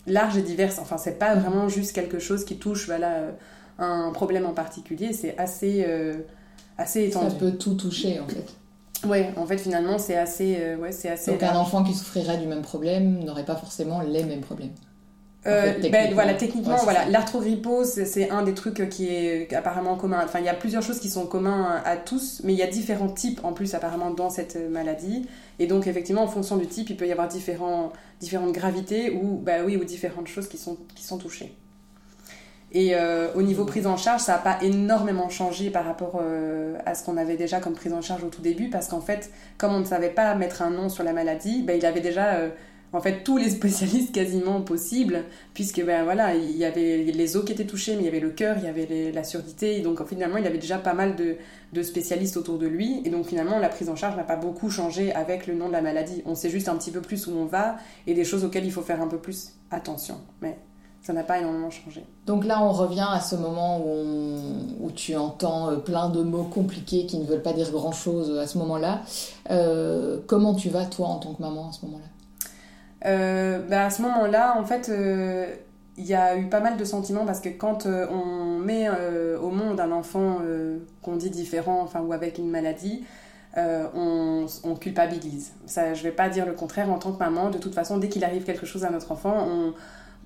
[0.06, 0.72] large et divers.
[0.80, 3.32] Enfin, c'est pas vraiment juste quelque chose qui touche voilà, euh,
[3.78, 5.12] un problème en particulier.
[5.12, 6.14] C'est assez, euh,
[6.78, 7.36] assez Ça étendu.
[7.36, 8.46] peut tout toucher en fait.
[9.06, 11.30] Ouais, en fait, finalement, c'est assez, euh, ouais, c'est assez.
[11.30, 14.72] Donc un enfant qui souffrirait du même problème n'aurait pas forcément les mêmes problèmes.
[15.46, 16.14] En Euh, fait, ben, techniquement.
[16.14, 20.20] voilà, techniquement, Ouais, c'est voilà, l'arthrogrypose, c'est- un des trucs qui est apparemment commun.
[20.24, 22.66] Enfin, il y a plusieurs choses qui sont communs à tous, mais il y a
[22.66, 25.26] différents types en plus apparemment dans cette maladie.
[25.58, 29.36] Et donc, effectivement, en fonction du type, il peut y avoir différents, différentes gravités ou,
[29.38, 31.54] bah oui, ou différentes choses qui sont, qui sont touchées.
[32.72, 36.76] Et euh, au niveau prise en charge, ça n'a pas énormément changé par rapport euh,
[36.84, 39.30] à ce qu'on avait déjà comme prise en charge au tout début, parce qu'en fait,
[39.56, 42.34] comme on ne savait pas mettre un nom sur la maladie, ben, il avait déjà
[42.92, 47.44] en fait tous les spécialistes quasiment possibles, puisque ben voilà, il y avait les os
[47.44, 49.80] qui étaient touchés, mais il y avait le cœur, il y avait la surdité, et
[49.80, 51.36] donc finalement il avait déjà pas mal de,
[51.82, 55.12] spécialistes autour de lui, et donc finalement la prise en charge n'a pas beaucoup changé
[55.12, 56.22] avec le nom de la maladie.
[56.24, 58.72] On sait juste un petit peu plus où on va et des choses auxquelles il
[58.72, 60.56] faut faire un peu plus attention, mais
[61.06, 62.04] ça n'a pas énormément changé.
[62.26, 67.06] Donc là, on revient à ce moment où, tu entends euh, plein de mots compliqués
[67.06, 69.02] qui ne veulent pas dire grand-chose à ce moment-là.
[69.50, 72.06] Euh, comment tu vas, toi, en tant que maman, à ce moment-là?
[73.06, 75.46] Bah, à ce moment-là, en fait, euh,
[75.96, 79.38] il y a eu pas mal de sentiments parce que quand euh, on met euh,
[79.38, 83.04] au monde un enfant euh, qu'on dit différent, enfin, ou avec une maladie,
[83.56, 85.52] euh, on, culpabilise.
[85.64, 87.48] Ça, je vais pas dire le contraire en tant que maman.
[87.48, 89.48] De toute façon, dès qu'il arrive quelque chose à notre enfant,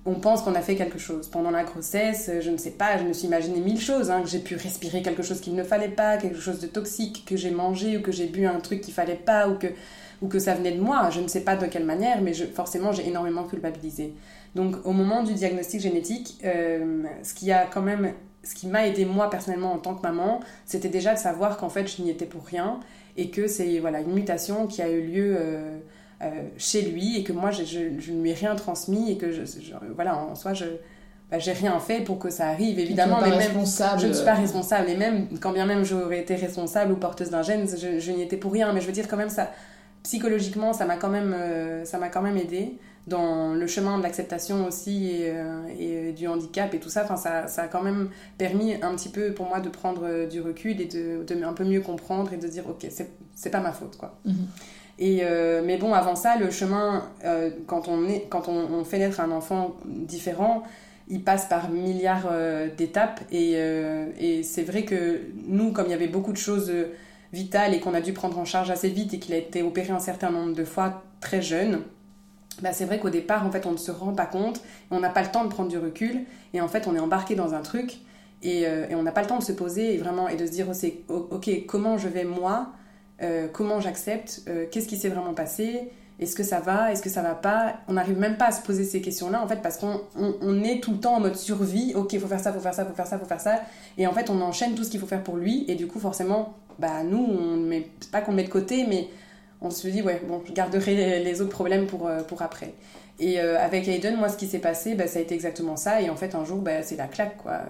[0.05, 1.29] on, pense qu'on a fait quelque chose.
[1.29, 4.21] Pendant la grossesse, euh, je ne sais pas, je me suis imaginé mille choses, hein,
[4.21, 7.37] que j'ai pu respirer quelque chose qu'il ne fallait pas, quelque chose de toxique, que
[7.37, 9.67] j'ai mangé ou que j'ai bu un truc qu'il fallait pas ou que
[10.21, 11.09] ou que ça venait de moi.
[11.11, 14.13] Je ne sais pas de quelle manière, mais je, forcément, j'ai énormément culpabilisé.
[14.55, 18.87] Donc, au moment du diagnostic génétique, euh, ce qui a quand même, ce qui m'a
[18.87, 22.09] aidé moi personnellement en tant que maman, c'était déjà de savoir qu'en fait, je n'y
[22.09, 22.79] étais pour rien
[23.17, 25.35] et que c'est voilà une mutation qui a eu lieu.
[25.37, 25.77] euh,
[26.23, 29.17] euh, chez lui et que moi je, je, je ne lui ai rien transmis et
[29.17, 30.65] que je, je- voilà en soi je
[31.31, 34.01] bah, j'ai rien fait pour que ça arrive évidemment mais même responsable.
[34.01, 37.29] je ne suis pas responsable et même quand bien même j'aurais été responsable ou porteuse
[37.29, 38.71] d'un gène, je, je n'y étais pour rien.
[38.73, 39.49] Mais je veux dire quand même ça,
[40.03, 44.03] psychologiquement, ça m'a quand même, euh, ça m'a quand même aidé dans le chemin de
[44.03, 47.03] l'acceptation aussi et, euh, et du handicap et tout ça.
[47.03, 50.27] Enfin, ça, ça a quand même permis un petit peu pour moi de prendre euh,
[50.27, 53.59] du recul et de, de un peu mieux comprendre et de dire ok, c'est, pas
[53.59, 54.19] ma faute quoi.
[54.25, 54.47] Mhm.
[54.99, 58.83] Et euh, mais bon, avant ça, le chemin, euh, quand, on, est, quand on, on
[58.83, 60.63] fait naître un enfant différent,
[61.11, 63.21] il passe par milliards euh, d'étapes.
[63.31, 66.71] Et, euh, et c'est vrai que nous, comme il y avait beaucoup de choses
[67.33, 69.91] vitales et qu'on a dû prendre en charge assez vite et qu'il a été opéré
[69.91, 71.81] un certain nombre de fois très jeune,
[72.61, 75.09] bah c'est vrai qu'au départ, en fait, on ne se rend pas compte, on n'a
[75.09, 77.61] pas le temps de prendre du recul, et en fait, on est embarqué dans un
[77.61, 77.99] truc,
[78.43, 80.51] et, euh, on n'a pas le temps de se poser et vraiment et de se
[80.51, 82.71] dire, oh, oh, ok, comment je vais moi,
[83.21, 87.09] euh, comment j'accepte, euh, qu'est-ce qui s'est vraiment passé, est-ce que ça va, est-ce que
[87.09, 87.77] ça va pas?
[87.87, 90.79] On n'arrive même pas à se poser ces questions-là, en fait, parce qu'on on, est
[90.79, 91.93] tout le temps en mode survie.
[91.95, 93.61] Ok, faut faire ça, faut faire ça, faut faire ça, faut faire ça.
[93.97, 95.65] Et en fait, on enchaîne tout ce qu'il faut faire pour lui.
[95.67, 99.07] Et du coup, forcément, bah nous, on met, pas qu'on met de côté, mais
[99.61, 102.75] on se dit, ouais, bon, je garderai les, autres problèmes pour, euh, pour après.
[103.19, 106.01] Et euh, avec Aiden, moi, ce qui s'est passé, bah, ça a été exactement ça.
[106.01, 107.61] Et en fait, un jour, bah, c'est la claque, quoi.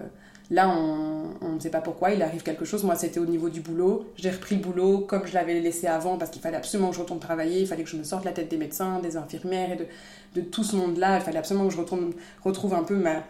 [0.52, 2.84] Là, on ne sait pas pourquoi, il arrive quelque chose.
[2.84, 4.12] Moi, c'était au niveau du boulot.
[4.16, 7.00] J'ai repris le boulot comme je l'avais laissé avant parce qu'il fallait absolument que je
[7.00, 7.62] retourne travailler.
[7.62, 9.88] Il fallait que je me sorte la tête des médecins, des infirmières et
[10.34, 11.16] de, tout ce monde-là.
[11.16, 12.12] Il fallait absolument que je retourne,
[12.44, 13.24] retrouve un peu ma,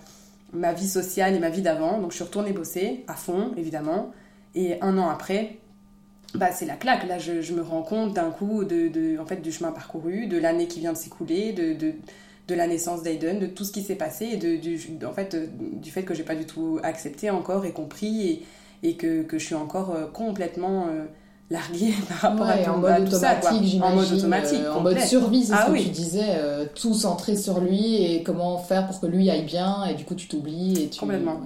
[0.53, 2.01] ma vie sociale et ma vie d'avant.
[2.01, 4.11] Donc, je suis retournée bosser à fond, évidemment.
[4.57, 5.59] Et un an après,
[6.35, 7.07] bah, c'est la claque.
[7.07, 10.67] Là, je, me rends compte d'un coup de, en fait, du chemin parcouru, de l'année
[10.67, 11.95] qui vient de s'écouler, de
[12.49, 15.37] de la naissance d'Aiden, de tout ce qui s'est passé et de, du, en fait,
[15.81, 18.43] du fait que j'ai pas du tout accepté encore et compris et,
[18.83, 21.05] et que, que, je suis encore euh, complètement euh,
[21.51, 23.39] larguée par rapport à, en mode tout ça.
[23.83, 24.61] En mode automatique.
[24.61, 26.39] Euh, en mode survie, c'est ah ce que tu disais.
[26.75, 30.15] tout centré sur lui et comment faire pour que lui aille bien et du coup
[30.15, 30.83] tu t'oublies.
[30.85, 31.41] et tu Complètement.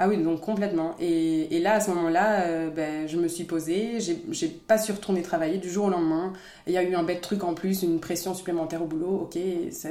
[0.00, 0.94] Ah oui, donc complètement.
[1.00, 4.92] Et, et là, à ce moment-là, euh, ben, je me suis posée, j'ai pas su
[4.92, 6.32] retourner travailler du jour au lendemain.
[6.68, 9.28] Il y a eu un bête truc en plus, une pression supplémentaire au boulot.
[9.28, 9.38] Ok,
[9.70, 9.88] ça,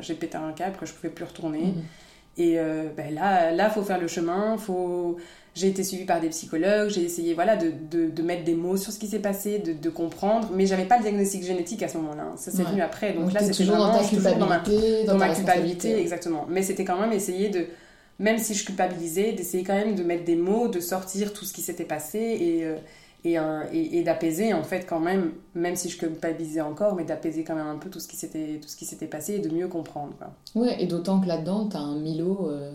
[0.00, 1.66] j'ai pété un câble que je pouvais plus retourner.
[1.66, 1.82] Mhm.
[2.38, 4.56] Et euh, ben là, là, faut faire le chemin.
[4.56, 5.18] Faut...
[5.54, 8.78] J'ai été suivie par des psychologues, j'ai essayé voilà, de, de, de, mettre des mots
[8.78, 11.88] sur ce qui s'est passé, de, de comprendre, mais j'avais pas le diagnostic génétique à
[11.88, 12.32] ce moment-là.
[12.36, 13.12] Ça s'est venu après.
[13.12, 16.46] Donc, là, c'était toujours dans ta culpabilité, dans, ma, culpabilité, exactement.
[16.48, 17.66] Mais c'était quand même essayer de
[18.22, 21.52] même si je culpabilisais, d'essayer quand même de mettre des mots, de sortir tout ce
[21.52, 22.64] qui s'était passé et,
[23.36, 27.42] euh, et, et, d'apaiser en fait quand même, même si je culpabilisais encore, mais d'apaiser
[27.42, 29.52] quand même un peu tout ce qui s'était tout ce qui s'était passé et de
[29.52, 30.12] mieux comprendre.
[30.18, 30.30] Quoi.
[30.54, 32.48] Ouais, et d'autant que là-dedans, tu as un Milo.
[32.48, 32.72] Euh,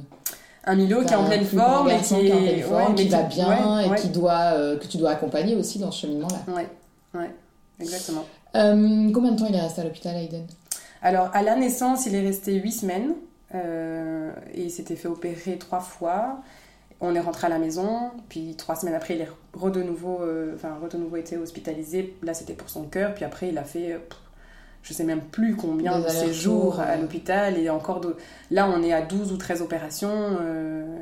[0.66, 2.34] un Milo qui est en pleine forme et qui, est...
[2.34, 5.80] en pleine forme, qui va bien et qui doit, euh, que tu dois accompagner aussi
[5.80, 6.54] dans ce cheminement-là.
[6.54, 6.68] Ouais,
[7.14, 7.32] ouais,
[7.80, 8.26] exactement.
[8.54, 10.46] combien de temps il est resté à l'hôpital, Aiden
[11.02, 13.14] Alors, à la naissance, il est resté 8 semaines.
[13.56, 16.42] Euh, et il s'était fait opérer trois fois.
[17.00, 20.22] On est rentré à la maison, puis trois semaines après, il est re de nouveau,
[20.22, 22.16] euh, enfin, re de nouveau été hospitalisé.
[22.24, 24.00] Là, c'était pour son cœur, puis après, il a fait, euh,
[24.82, 27.58] je sais même plus combien de séjours à l'hôpital.
[27.58, 28.02] Et encore,
[28.50, 30.40] là, on est à 12 ou 13 opérations,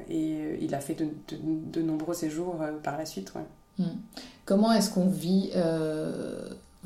[0.09, 3.33] et il a fait de, de, nombreux séjours par la suite.
[3.35, 3.85] Ouais.
[3.85, 3.97] Hmm.
[4.45, 5.51] Comment est-ce qu'on vit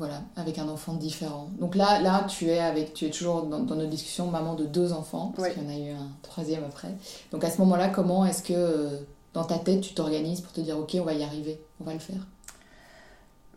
[0.00, 1.50] voilà, avec un enfant différent.
[1.58, 4.94] Donc là, là, tu es avec, tu es toujours dans, nos discussions maman de deux
[4.94, 6.88] enfants, parce qu'il y en a eu un troisième après.
[7.32, 8.96] Donc à ce moment-là, comment est-ce que euh,
[9.34, 11.92] dans ta tête tu t'organises pour te dire ok, on va y arriver, on va
[11.92, 12.26] le faire?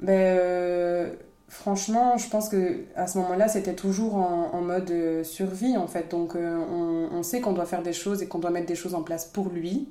[0.02, 1.14] Ben, euh,
[1.48, 6.12] franchement, je pense que à ce moment-là, c'était toujours en, mode euh, survie en fait.
[6.12, 8.96] Donc on, on, sait qu'on doit faire des choses et qu'on doit mettre des choses
[8.96, 9.88] en place pour lui.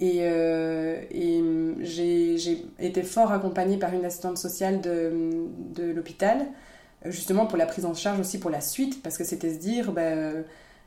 [0.00, 1.42] Et, euh, et
[1.82, 5.12] j'ai été fort accompagnée par une assistante sociale de,
[5.74, 6.46] de l'hôpital,
[7.04, 9.92] justement pour la prise en charge aussi pour la suite, parce que c'était se dire,
[9.92, 10.02] bah,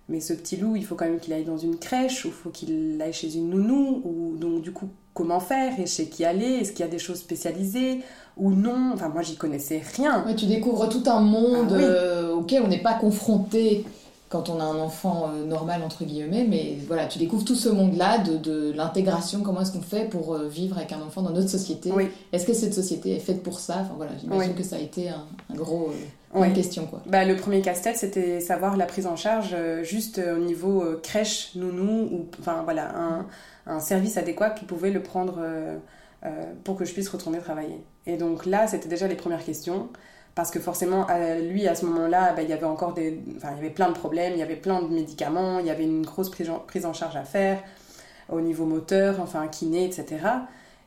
[0.10, 2.34] mais ce petit loup, il faut quand même qu'il aille dans une crèche, ou il
[2.34, 6.26] faut qu'il aille chez une nounou, ou donc du coup, comment faire, et chez qui
[6.26, 8.00] aller, est-ce qu'il y a des choses spécialisées,
[8.36, 10.26] ou non, enfin moi j'y connaissais rien.
[10.36, 13.86] tu découvres tout un monde ah euh, auquel on n'est pas confronté
[14.34, 17.70] quand on a un enfant euh, normal, entre guillemets, mais voilà, tu découvres tout ce
[17.70, 21.30] monde-là de, de l'intégration, comment est-ce qu'on fait pour euh, vivre avec un enfant dans
[21.30, 21.92] notre société?
[22.32, 23.82] Est-ce que cette société est faite pour ça?
[23.82, 25.92] Enfin voilà, j'imagine que ça a été un, gros...
[26.36, 27.04] Euh, une question quoi.
[27.06, 32.10] Bah, le premier casse-tête c'était savoir la prise en charge juste au niveau crèche, nounou
[32.12, 33.28] ou enfin voilà un,
[33.68, 35.38] un, service adéquat qui pouvait le prendre
[36.64, 37.84] pour que je puisse retourner travailler.
[38.08, 39.90] Et donc là c'était déjà les premières questions
[40.36, 41.08] parce que forcément,
[41.42, 43.20] lui, à ce moment-là, bah, il y avait encore des...
[43.38, 45.70] Enfin, il y avait plein de problèmes, il y avait plein de médicaments, il y
[45.70, 47.62] avait une grosse prise en charge à faire
[48.30, 50.26] au niveau moteur, enfin, kiné, etc.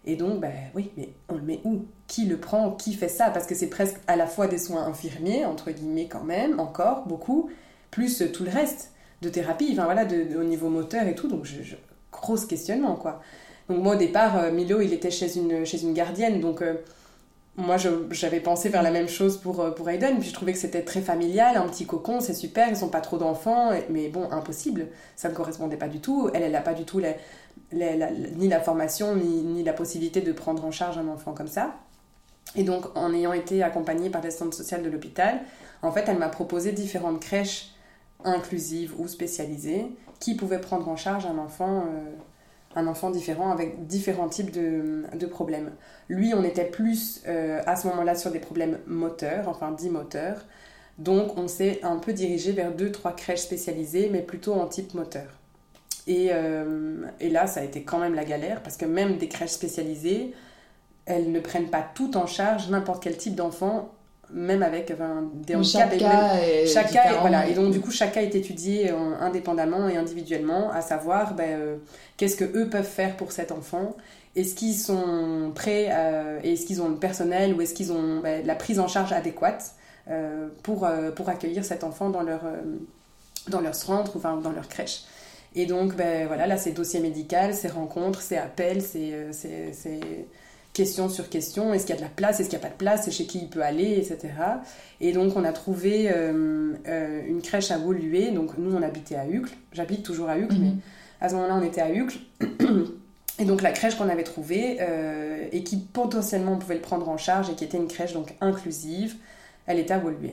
[0.04, 1.84] Et donc, ben oui, mais on le met où?
[2.06, 2.70] Qui le prend?
[2.72, 3.30] Qui fait ça?
[3.30, 7.06] Parce que c'est presque à la fois des soins infirmiers, entre guillemets quand même, encore,
[7.06, 7.50] beaucoup,
[7.90, 11.28] plus tout le reste de thérapie, enfin voilà, de, au niveau moteur et tout.
[11.28, 11.76] Donc, je, je,
[12.12, 13.20] gros questionnement, quoi.
[13.68, 16.62] Donc moi, au départ, euh, Milo, il était chez une, chez une gardienne, donc...
[16.62, 16.74] Euh,
[17.56, 17.76] moi
[18.10, 20.82] j'avais pensé faire la même chose pour, euh, pour Aiden, puis je trouvais que c'était
[20.82, 24.88] très familial, un petit cocon, c'est super, ils sont pas trop d'enfants, mais bon, impossible,
[25.16, 26.30] ça ne correspondait pas du tout.
[26.34, 27.00] Elle, elle n'a pas du tout
[27.72, 31.74] ni la formation, ni, ni, la possibilité de prendre en charge un enfant comme ça.
[32.54, 35.40] Et donc, en ayant été accompagnée par l'assistante sociale de l'hôpital,
[35.82, 37.70] en fait, elle m'a proposé différentes crèches
[38.24, 39.86] inclusives ou spécialisées
[40.20, 41.84] qui pouvaient prendre en charge un enfant.
[41.86, 42.12] Euh,
[42.76, 45.72] un enfant différent avec différents types de, problèmes.
[46.08, 50.44] Lui, on était plus euh, à ce moment-là sur des problèmes moteurs, enfin dits moteurs.
[50.98, 54.94] Donc on s'est un peu dirigé vers deux, trois crèches spécialisées, mais plutôt en type
[54.94, 55.40] moteur.
[56.06, 59.26] Et, euh, et, là, ça a été quand même la galère, parce que même des
[59.26, 60.34] crèches spécialisées,
[61.04, 63.90] elles ne prennent pas tout en charge n'importe quel type d'enfant
[64.32, 65.90] même avec enfin, des handicaps.
[65.90, 67.20] chaque cas même- est chaque cas, différent.
[67.20, 67.48] voilà.
[67.48, 71.50] Et donc, du coup, chaque cas est étudié euh, indépendamment et individuellement, à savoir ben,
[71.50, 71.76] euh,
[72.16, 73.96] qu'est-ce que eux peuvent faire pour cet enfant?
[74.34, 78.20] Est-ce qu'ils sont prêts euh, et est-ce qu'ils ont le personnel ou est-ce qu'ils ont
[78.20, 79.72] ben, la prise en charge adéquate
[80.10, 82.60] euh, pour, euh, pour accueillir cet enfant dans leur, euh,
[83.48, 85.04] dans leur centre ou enfin, dans leur crèche?
[85.54, 90.26] Et donc, ben, voilà, là, c'est dossier médical, c'est rencontres, c'est appels, euh, c'est
[90.76, 91.72] question sur question.
[91.74, 93.10] Est-ce qu'il y a de la place Est-ce qu'il n'y a pas de place C'est
[93.10, 94.28] chez qui il peut aller, etc.
[95.00, 98.32] Et donc, on a trouvé euh, euh, une crèche à Woluwe.
[98.34, 99.52] Donc, nous, on habitait à Uccle.
[99.72, 100.60] J'habite toujours à Uccle, Mhm.
[100.62, 100.72] mais
[101.20, 102.18] à ce moment-là, on était à Uccle.
[103.38, 107.08] Et donc, la crèche qu'on avait trouvée euh, et qui potentiellement on pouvait le prendre
[107.08, 109.16] en charge et qui était une crèche donc inclusive,
[109.66, 110.30] elle était à Woluwe.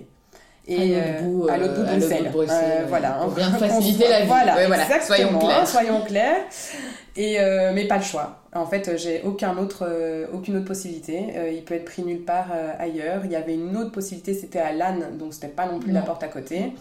[0.66, 2.30] Et À l'autre bout, à l'autre bout de Bruxelles.
[2.32, 2.88] Bruxelles, ouais.
[2.88, 3.10] voilà.
[3.24, 4.28] Pour bien faciliter la vie.
[4.28, 5.02] Voilà, Ouais, voilà.
[5.02, 5.68] Soyons clairs.
[5.68, 6.38] Soyons clairs.
[7.16, 8.40] Et, euh, mais pas le choix.
[8.54, 11.26] En fait, j'ai aucun autre, euh, aucune autre possibilité.
[11.36, 13.22] Euh, il peut être pris nulle part euh, ailleurs.
[13.26, 16.02] Il y avait une autre possibilité, c'était à Lannes, donc c'était pas non plus la
[16.02, 16.74] porte à côté.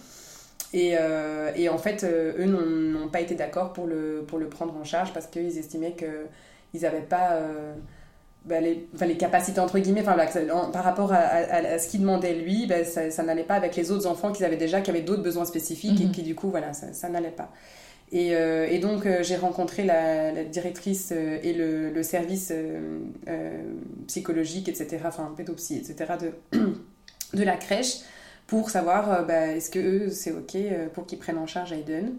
[0.75, 4.49] Et, euh, et en fait, euh, eux n'ont pas été d'accord pour le, pour le
[4.49, 7.75] prendre en charge parce qu'ils estimaient qu'ils n'avaient pas euh,
[8.47, 10.17] bah, les, enfin, les capacités, entre guillemets, enfin,
[10.51, 13.55] en- par rapport à, à- à ce qu'il demandait lui, bah, ça, ça n'allait pas
[13.57, 16.13] avec les autres enfants qu'ils avaient déjà, qui avaient d'autres besoins spécifiques et Mhm.
[16.13, 17.51] qui du coup, voilà, ça, ça n'allait pas.
[18.13, 22.53] Et, euh, et donc, euh, j'ai rencontré la, directrice euh, et le, service
[24.07, 26.59] psychologique, etc., enfin, pédopsie, etc., de,
[27.35, 28.01] de la crèche
[28.47, 30.59] pour savoir bah, est-ce que eux, c'est OK
[30.93, 32.17] pour qu'ils prennent en charge Aiden.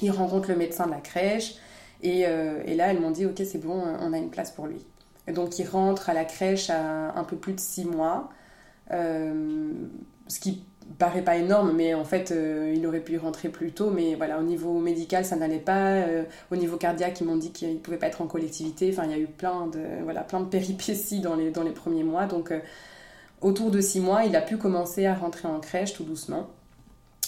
[0.00, 1.56] Ils rencontrent le médecin de la crèche
[2.02, 4.86] et, là, elles m'ont dit OK, c'est bon, on a une place pour lui.
[5.28, 8.30] Et donc, il rentre à la crèche à un peu plus de six mois,
[8.90, 10.64] ce qui
[10.98, 13.90] paraît pas énorme, mais en fait, euh, il aurait pu rentrer plus tôt.
[13.90, 15.94] Mais voilà, au niveau médical, ça n'allait pas.
[15.94, 18.90] Euh, au niveau cardiaque, ils m'ont dit qu'il pouvait pas être en collectivité.
[18.92, 21.70] Enfin, il y a eu plein de, voilà, plein de péripéties dans les, dans les
[21.70, 22.26] premiers mois.
[22.26, 22.60] Donc, euh,
[23.40, 26.48] autour de six mois, il a pu commencer à rentrer en crèche tout doucement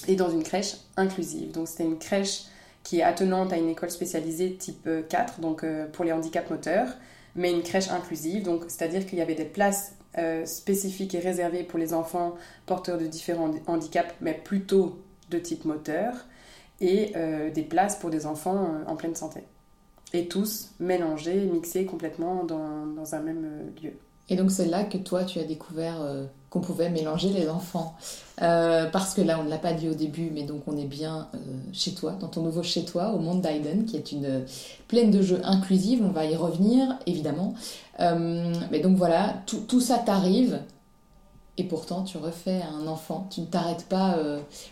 [0.07, 1.53] et dans une crèche inclusive.
[1.53, 2.45] Donc, c'était une crèche
[2.83, 6.89] qui est attenante à une école spécialisée type euh, 4, donc pour les handicaps moteurs,
[7.35, 11.63] mais une crèche inclusive, donc c'est-à-dire qu'il y avait des places euh, spécifiques et réservées
[11.63, 12.35] pour les enfants
[12.67, 14.99] porteurs de différents handicaps, mais plutôt
[15.31, 16.15] de type moteur,
[16.81, 19.41] et euh, des places pour des enfants euh, en pleine santé.
[20.13, 23.93] Et tous mélangés, mixés complètement dans, dans un même euh, lieu.
[24.29, 26.01] Et donc c'est là que toi tu as découvert
[26.55, 27.97] qu'on pouvait mélanger les enfants.
[28.41, 30.87] Euh, parce que là on ne l'a pas dit au début, mais donc on est
[30.87, 31.39] bien euh,
[31.73, 34.41] chez toi, dans ton nouveau chez toi, au monde d'Aiden, qui est une euh,
[34.87, 37.55] plaine de jeux inclusive, on va y revenir évidemment.
[37.99, 40.61] Euh, mais donc voilà, tout, ça t'arrive.
[41.57, 43.29] Et pourtant, tu refais un enfant.
[43.31, 44.17] Tu ne t'arrêtes pas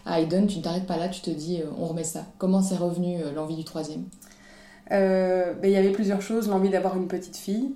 [0.04, 2.24] à Aiden, tu ne t'arrêtes pas là, tu te dis, on remet ça.
[2.38, 4.02] Comment c'est revenu l'envie du troisième?
[4.90, 7.72] Ben, il y avait plusieurs choses, l'envie d'avoir une petite fille,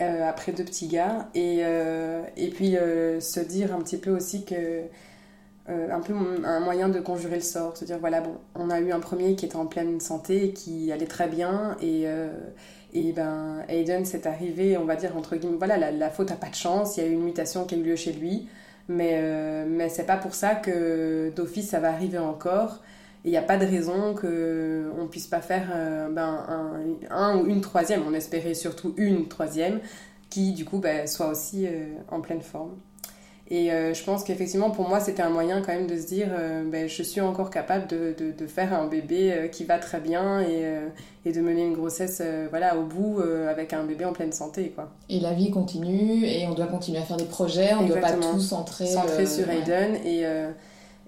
[0.00, 4.10] euh, après deux petits gars, et, euh, et puis euh, se dire un petit peu
[4.10, 4.82] aussi que
[5.70, 8.90] un peu un moyen de conjurer le sort, se dire voilà bon, on a eu
[8.90, 12.06] un premier qui était en pleine santé et qui allait très bien, et,
[12.94, 16.36] et ben Aiden s'est arrivé, on va dire entre guillemets, voilà la, la faute a
[16.36, 18.48] pas de chance, il y a eu une mutation qui a eu lieu chez lui,
[18.88, 22.80] mais euh, mais c'est pas pour ça que d'office ça va arriver encore.
[23.24, 24.26] Il n'y a pas de raison qu'on
[25.02, 28.02] ne puisse pas faire euh, ben, un, un ou une troisième.
[28.06, 29.80] On espérait surtout une troisième
[30.30, 32.76] qui, du coup, ben, soit aussi euh, en pleine forme.
[33.50, 36.28] Et euh, je pense qu'effectivement, pour moi, c'était un moyen quand même de se dire
[36.66, 40.42] ben, je suis encore capable de, de, de faire un bébé qui va très bien
[40.42, 40.70] et,
[41.24, 44.72] et de mener une grossesse voilà, au bout avec un bébé en pleine santé.
[44.74, 44.90] Quoi.
[45.08, 48.00] Et la vie continue, et on doit continuer à faire des projets, on ne doit
[48.02, 49.62] pas tout centrer, centré euh, sur ouais.
[50.04, 50.50] Et, euh,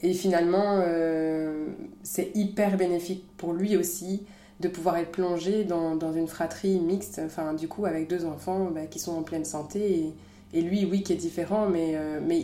[0.02, 1.66] et finalement euh,
[2.02, 4.24] c'est hyper bénéfique pour lui aussi
[4.60, 8.70] de pouvoir être plongé dans, dans une fratrie mixte, enfin du coup avec deux enfants
[8.74, 10.12] bah, qui sont en pleine santé.
[10.52, 12.42] Et, lui oui qui est différent mais, euh, mais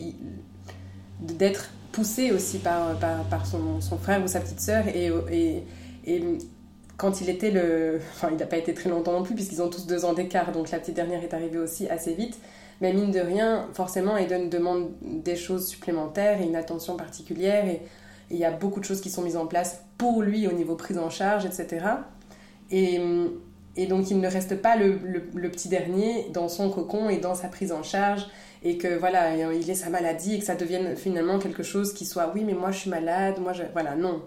[1.20, 4.86] d'être poussé aussi par, par, par son, son frère ou sa petite sœur.
[4.88, 5.62] Et, et,
[6.04, 6.22] et
[6.96, 8.00] quand il était le...
[8.14, 10.52] Enfin il n'a pas été très longtemps non plus puisqu'ils ont tous deux ans d'écart.
[10.52, 12.38] Donc la petite dernière est arrivée aussi assez vite
[12.80, 17.66] mais mine de rien, forcément, Eden demande des choses supplémentaires et une attention particulière.
[17.66, 17.82] Et
[18.30, 20.74] il y a beaucoup de choses qui sont mises en place pour lui au niveau
[20.74, 21.86] prise en charge, etc.
[22.70, 22.98] Et,
[23.88, 27.72] donc, il ne reste pas le petit dernier dans son cocon et dans sa prise
[27.72, 28.26] en charge.
[28.62, 32.04] Et que voilà, il ait sa maladie et que ça devienne finalement quelque chose qui
[32.04, 33.62] soit oui, mais moi je suis malade, moi je.
[33.72, 34.22] Voilà, non.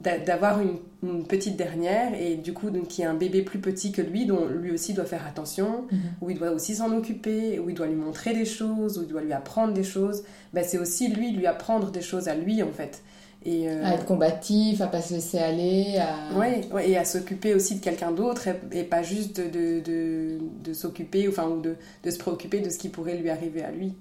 [0.00, 3.58] D'a- D'avoir une, une petite dernière et du coup, donc, qui est un bébé plus
[3.60, 5.98] petit que lui, dont lui aussi doit faire attention Mhm.
[6.20, 9.08] où il doit aussi s'en occuper, où il doit lui montrer des choses, où il
[9.08, 10.22] doit lui apprendre des choses,
[10.52, 13.02] ben, c'est aussi lui lui apprendre des choses à lui en fait.
[13.46, 16.36] Et, euh, À être combatif, à pas se laisser aller, à...
[16.38, 19.80] ouais, ouais, et à s'occuper aussi de quelqu'un d'autre et, et pas juste de, de,
[19.80, 23.62] de, de s'occuper enfin, ou de, de se préoccuper de ce qui pourrait lui arriver
[23.62, 23.94] à lui.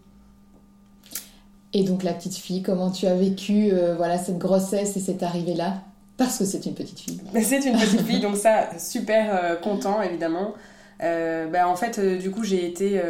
[1.73, 5.53] Et donc la petite fille, comment tu as vécu voilà cette grossesse et cette arrivée
[5.55, 5.83] là
[6.17, 7.21] Parce que c'est une petite fille.
[7.43, 10.53] C'est une petite fille, donc ça super content évidemment.
[10.99, 13.01] Bah, en fait, du coup, j'ai été,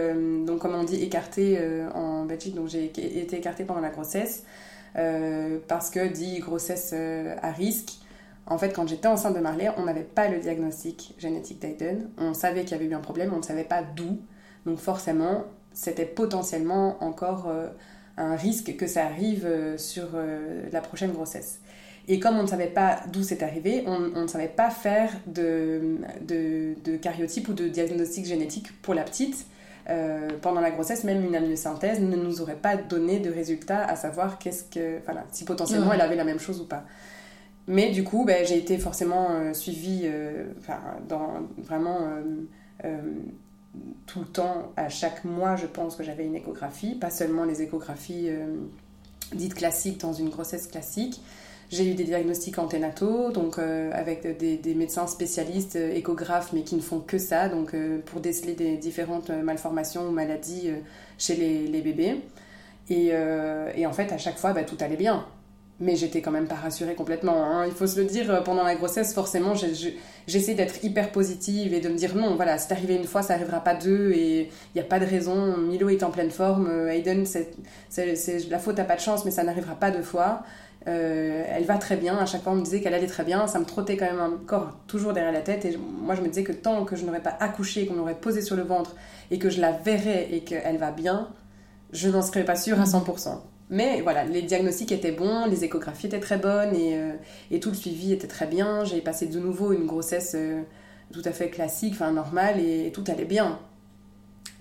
[0.46, 1.60] donc comme on dit, écartée
[1.94, 4.44] en Belgique, donc j'ai été écartée pendant la grossesse.
[4.98, 7.96] Euh, parce que dit grossesse euh, à risque.
[8.48, 12.10] En fait, quand j'étais enceinte de Marley, on n'avait pas le diagnostic génétique d'Aiden.
[12.18, 14.20] On savait qu'il y avait eu un problème, on ne savait pas d'où.
[14.66, 15.44] Donc forcément,
[15.74, 17.68] c'était potentiellement encore euh,
[18.18, 19.48] un risque que ça arrive
[19.78, 20.08] sur
[20.72, 21.60] la prochaine grossesse.
[22.08, 25.98] Et comme on ne savait pas d'où c'est arrivé, on, ne savait pas faire de,
[26.22, 29.48] de, de, cariotype ou de diagnostic génétique pour la petite.
[29.88, 33.96] Euh, pendant la grossesse, même une amniosynthèse ne nous aurait pas donné de résultat à
[33.96, 36.86] savoir qu'est-ce que, voilà, si potentiellement elle avait la même chose ou pas.
[37.68, 40.46] Mais du coup, ben, j'ai été forcément euh, suivie euh,
[41.08, 42.00] dans, vraiment
[44.06, 47.62] tout le temps, à chaque mois, je pense que j'avais une échographie, pas seulement les
[47.62, 48.30] échographies
[49.34, 51.22] dites classiques dans une grossesse classique,
[51.72, 56.76] j'ai eu des diagnostics anténataux, donc euh, avec des, médecins spécialistes, euh, échographes, mais qui
[56.76, 60.70] ne font que ça, donc euh, pour déceler des différentes malformations ou maladies
[61.18, 62.22] chez les, bébés.
[62.90, 63.16] Et,
[63.86, 65.26] en fait, à chaque fois, bah, tout allait bien.
[65.82, 67.44] Mais j'étais quand même pas rassurée complètement.
[67.44, 67.66] Hein.
[67.66, 69.56] Il faut se le dire, pendant la grossesse, forcément,
[70.26, 73.34] j'essaie d'être hyper positive et de me dire non, voilà, c'est arrivé une fois, ça
[73.34, 75.58] arrivera pas deux et il n'y a pas de raison.
[75.58, 79.44] Milo est en pleine forme, Aiden, c'est la faute à pas de chance, mais ça
[79.44, 80.44] n'arrivera pas deux fois.
[80.88, 82.18] Euh, elle va très bien.
[82.18, 83.48] À chaque fois, on me disait qu'elle allait très bien.
[83.48, 85.66] Ça me trottait quand même encore toujours derrière la tête.
[85.66, 88.42] Et moi, je me disais que tant que je n'aurais pas accouché, qu'on m'aurait posé
[88.42, 88.96] sur le ventre
[89.32, 91.30] et que je la verrais et qu'elle va bien,
[91.92, 93.40] je n'en serais pas sûre à 100%.
[93.72, 97.14] Mais voilà, les diagnostics étaient bons, les échographies étaient très bonnes et, euh,
[97.50, 98.84] et tout le suivi était très bien.
[98.84, 100.62] J'ai passé de nouveau une grossesse euh,
[101.12, 103.60] tout à fait classique, enfin normale, et tout allait bien.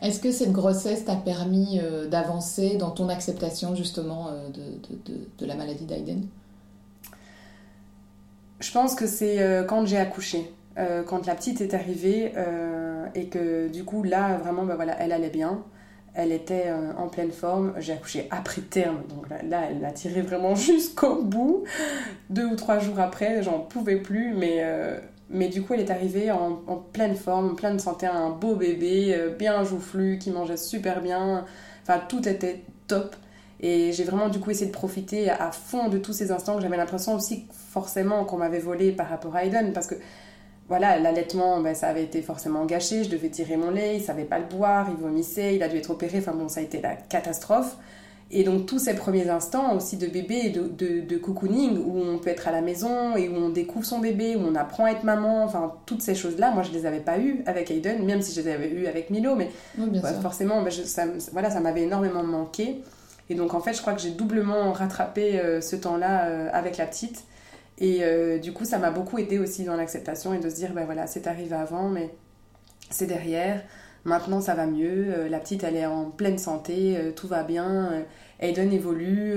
[0.05, 4.51] Est-ce que cette grossesse t'a permis euh, d'avancer dans ton acceptation justement euh,
[5.39, 6.27] de, la maladie d'Aiden
[8.61, 10.53] Je pense que c'est euh, quand j'ai accouché,
[11.07, 12.33] quand la petite est arrivée
[13.15, 15.63] et que du coup là vraiment bah, voilà, elle allait bien.
[16.15, 16.65] Elle était
[16.99, 17.75] en pleine forme.
[17.79, 21.63] J'ai accouché après terme, donc là, elle l'a tiré vraiment jusqu'au bout.
[22.29, 24.65] Deux ou trois jours après, j'en pouvais plus, mais
[25.31, 26.57] mais du coup, elle est arrivée en,
[26.93, 31.45] pleine forme, en pleine santé, un beau bébé, euh, bien joufflu, qui mangeait super bien.
[31.83, 33.17] Enfin, tout était top.
[33.61, 36.63] Et j'ai vraiment du coup essayé de profiter à fond de tous ces instants que
[36.63, 39.73] j'avais l'impression aussi forcément qu'on m'avait volé par rapport à Aiden.
[39.73, 39.95] Parce que
[40.69, 43.05] voilà, l'allaitement, ben, ça avait été forcément gâché.
[43.05, 45.79] Je devais tirer mon lait, il savait pas le boire, il vomissait, il a dû
[45.79, 46.19] être opéré.
[46.19, 47.77] Enfin bon, ça a été la catastrophe.
[48.37, 52.19] Et donc tous ces premiers instants aussi de bébé, de, de, de, cocooning, où on
[52.19, 54.91] peut être à la maison et où on découvre son bébé, où on apprend à
[54.91, 58.23] être maman, enfin toutes ces choses-là, moi je les avais pas eues avec Aiden, même
[58.23, 59.51] si je les avais eues avec Milo, mais
[60.21, 62.83] forcément ben, ça, voilà, ça m'avait énormément manqué.
[63.31, 66.77] Et donc en fait je crois que j'ai doublement rattrapé euh, ce temps-là euh, avec
[66.77, 67.23] la petite.
[67.79, 70.73] Et euh, du coup ça m'a beaucoup aidé aussi dans l'acceptation et de se dire
[70.75, 72.13] ben voilà c'est arrivé avant mais
[72.91, 73.63] c'est derrière.
[74.05, 75.07] Maintenant, ça va mieux.
[75.09, 77.93] Euh, la petite, elle est en pleine santé, euh, tout va bien.
[77.93, 78.03] Euh,
[78.41, 79.35] Aiden évolue.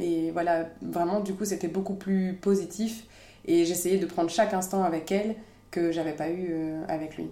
[0.00, 3.04] et voilà, vraiment, du coup, c'était beaucoup plus positif.
[3.46, 5.34] Et j'essayais de prendre chaque instant avec elle
[5.70, 6.54] que j'avais pas eu
[6.88, 7.26] avec lui.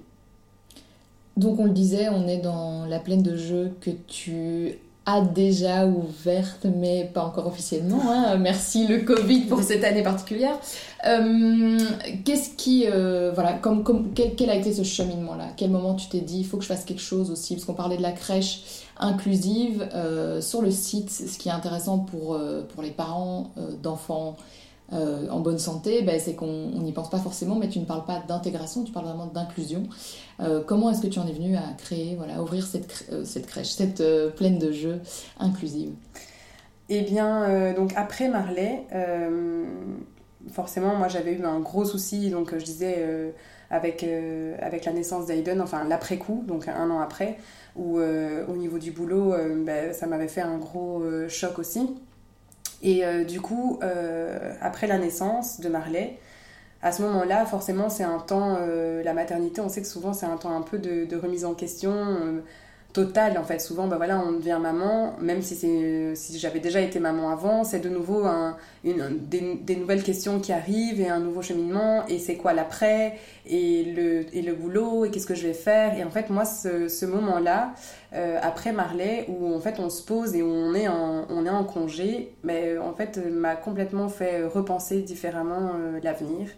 [1.36, 5.86] Donc, on le disait, on est dans la plaine de jeu que tu a déjà
[5.86, 8.00] ouverte, mais pas encore officiellement.
[8.11, 8.36] Hein.
[8.38, 10.59] Merci le Covid pour cette année particulière.
[11.07, 11.78] Euh,
[12.24, 15.48] qu'est-ce qui, euh, voilà, comme, comme quel, a été ce cheminement-là?
[15.57, 17.55] Quel moment tu t'es dit, il faut que je fasse quelque chose aussi?
[17.55, 21.11] Parce qu'on parlait de la crèche inclusive euh, sur le site.
[21.11, 22.38] Ce qui est intéressant pour,
[22.68, 24.36] pour les parents d'enfants
[24.92, 28.05] euh, en bonne santé, ben, c'est qu'on n'y pense pas forcément, mais tu ne parles
[28.05, 29.84] pas d'intégration, tu parles vraiment d'inclusion.
[30.40, 33.47] Euh, comment est-ce que tu en es venu à créer, voilà, ouvrir cette, euh, cette
[33.47, 34.03] crèche, cette
[34.36, 35.01] plaine de jeux
[35.40, 35.92] inclusive?
[36.90, 38.86] Eh bien, donc après Marley,
[40.53, 43.32] forcément, moi j'avais eu un gros souci, donc je disais
[43.70, 44.05] avec,
[44.61, 47.38] avec la naissance d'Aiden, enfin l'après-coup, donc un an après,
[47.77, 51.89] où au niveau du boulot, ben, ça m'avait fait un gros choc aussi.
[52.85, 56.18] Et euh, du coup, euh, après la naissance de Marley,
[56.83, 60.27] à ce moment-là, forcément, c'est un temps, euh, la maternité, on sait que souvent c'est
[60.27, 62.43] un temps un peu de remise en question
[62.95, 63.36] totale.
[63.36, 67.01] En fait, souvent, bah voilà, on devient maman, même si, c'est, si j'avais déjà été
[67.01, 71.42] maman avant, c'est de nouveau un, une, des, nouvelles questions qui arrivent et un nouveau
[71.42, 72.07] cheminement.
[72.09, 73.18] Et c'est quoi l'après?
[73.47, 75.05] Et le, et le boulot?
[75.05, 75.99] Et qu'est-ce que je vais faire?
[75.99, 77.74] Et en fait, moi, ce, ce moment-là,
[78.14, 81.51] euh, après Marley, où en fait on se pose et on est en, on est
[81.51, 86.49] en congé, mais en fait m'a complètement fait repenser différemment euh, l'avenir.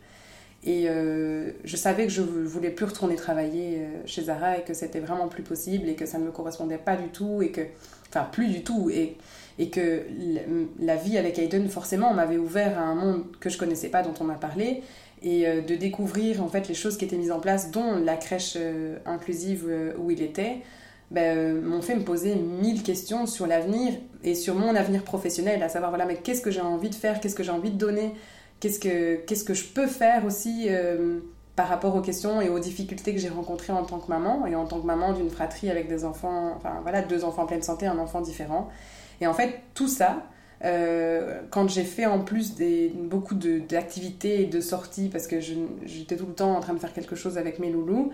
[0.67, 4.75] Et euh, je savais que je voulais plus retourner travailler euh, chez Zara et que
[4.75, 7.61] c'était vraiment plus possible et que ça ne me correspondait pas du tout et que,
[8.09, 8.91] enfin, plus du tout.
[8.91, 9.17] Et,
[9.61, 10.03] et que
[10.81, 14.13] la vie avec Hayden, forcément, m'avait ouvert à un monde que je connaissais pas, dont
[14.21, 14.83] on m'a parlé
[15.23, 18.17] et euh, de découvrir en fait les choses qui étaient mises en place, dont la
[18.17, 18.59] crèche
[19.07, 20.57] inclusive où il était,
[21.13, 23.95] ben, m'ont fait me poser mille questions sur l'avenir
[24.25, 27.21] et sur mon avenir professionnel, à savoir voilà, mais qu'est-ce que j'ai envie de faire,
[27.21, 28.11] qu'est-ce que j'ai envie de donner,
[28.61, 31.21] qu'est-ce que, qu'est-ce que je peux faire aussi euh,
[31.55, 34.55] par rapport aux questions et aux difficultés que j'ai rencontrées en tant que maman et
[34.55, 37.63] en tant que maman d'une fratrie avec des enfants, enfin voilà, deux enfants en pleine
[37.63, 38.69] santé, un enfant différent.
[39.21, 40.25] Et en fait, tout ça,
[40.65, 46.17] euh, quand j'ai fait en plus des, beaucoup d'activités et de sorties, parce que j'étais
[46.17, 48.13] tout le temps en train de faire quelque chose avec mes loulous,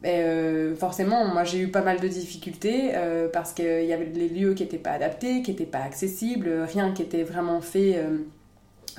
[0.00, 2.92] ben, euh, forcément, moi j'ai eu pas mal de difficultés
[3.32, 6.92] parce qu'il y avait des lieux qui n'étaient pas adaptés, qui n'étaient pas accessibles, rien
[6.92, 8.02] qui était vraiment fait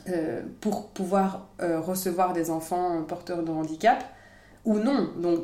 [0.09, 4.03] euh, pour pouvoir euh, recevoir des enfants porteurs de handicap
[4.65, 5.09] ou non.
[5.21, 5.41] Donc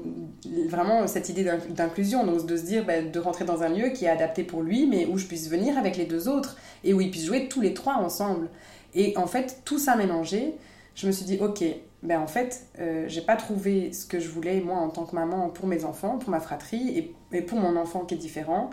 [0.67, 4.05] vraiment cette idée d'inclusion, donc de se dire bah, de rentrer dans un lieu qui
[4.05, 7.01] est adapté pour lui, mais où je puisse venir avec les deux autres et où
[7.01, 8.49] ils puissent jouer tous les trois ensemble.
[8.93, 10.55] Et en fait, tout ça mélangé,
[10.95, 11.63] je me suis dit ok,
[12.01, 15.15] ben en fait, euh, j'ai pas trouvé ce que je voulais moi en tant que
[15.15, 18.69] maman pour mes enfants, pour ma fratrie et, et pour mon enfant qui est différent.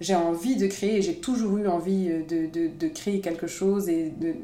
[0.00, 4.10] J'ai envie de créer, j'ai toujours eu envie de, de, de, créer quelque chose et
[4.10, 4.34] de,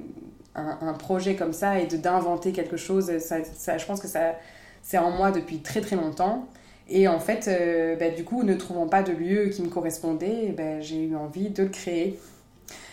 [0.59, 4.37] un, projet comme ça et d'inventer quelque chose, ça, je pense que ça,
[4.83, 6.49] c'est en moi depuis très très longtemps.
[6.89, 10.55] Et en fait, euh, bah, du coup, ne trouvant pas de lieu qui me correspondait,
[10.57, 12.19] bah, j'ai eu envie de le créer.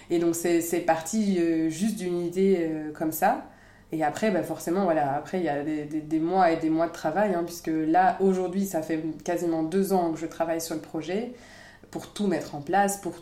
[0.09, 3.45] Et donc, c'est parti euh, juste d'une idée euh, comme ça.
[3.91, 6.87] Et après, bah, forcément, voilà, après, il y a des, des, mois et des mois
[6.87, 10.75] de travail, hein, puisque là, aujourd'hui, ça fait quasiment deux ans que je travaille sur
[10.75, 11.31] le projet
[11.91, 13.13] pour tout mettre en place, pour,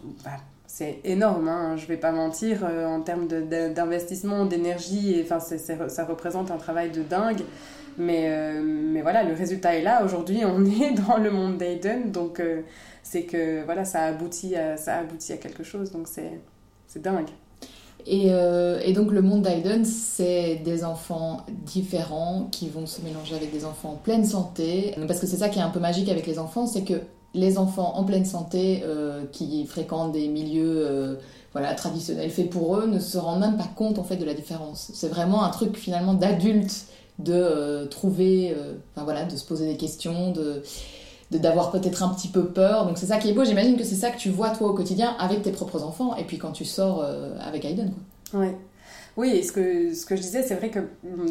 [0.76, 5.24] c'est énorme, hein, je vais pas mentir, euh, en termes d'investissement, d'énergie,
[5.88, 7.44] ça représente un travail de dingue.
[8.00, 10.04] Mais, euh, mais voilà, le résultat est là.
[10.04, 12.64] Aujourd'hui, on est dans le monde d'Aiden, donc euh,
[13.04, 17.30] c'est que voilà, ça aboutit à, ça aboutit à quelque chose, donc c'est dingue.
[18.08, 23.52] Et, et, donc le monde d'Aiden, c'est des enfants différents qui vont se mélanger avec
[23.52, 24.96] des enfants en pleine santé.
[25.08, 26.96] Parce que c'est ça qui est un peu magique avec les enfants, c'est que
[27.34, 31.16] les enfants en pleine santé euh, qui fréquentent des milieux euh,
[31.52, 34.34] voilà, traditionnels faits pour eux ne se rendent même pas compte en fait de la
[34.34, 34.92] différence.
[34.94, 36.86] C'est vraiment un truc finalement d'adulte
[37.20, 38.56] de euh, trouver,
[38.96, 40.64] enfin voilà, de se poser des questions, de
[41.32, 42.86] d'avoir peut-être un petit peu peur.
[42.86, 43.44] Donc c'est ça qui est beau.
[43.44, 46.26] J'imagine que c'est ça que tu vois toi au quotidien avec tes propres enfants et
[46.26, 47.04] puis quand tu sors
[47.42, 47.92] avec Aiden.
[48.32, 48.42] Quoi.
[48.42, 48.56] Ouais.
[49.16, 50.80] Oui, ce que, ce que je disais, c'est vrai que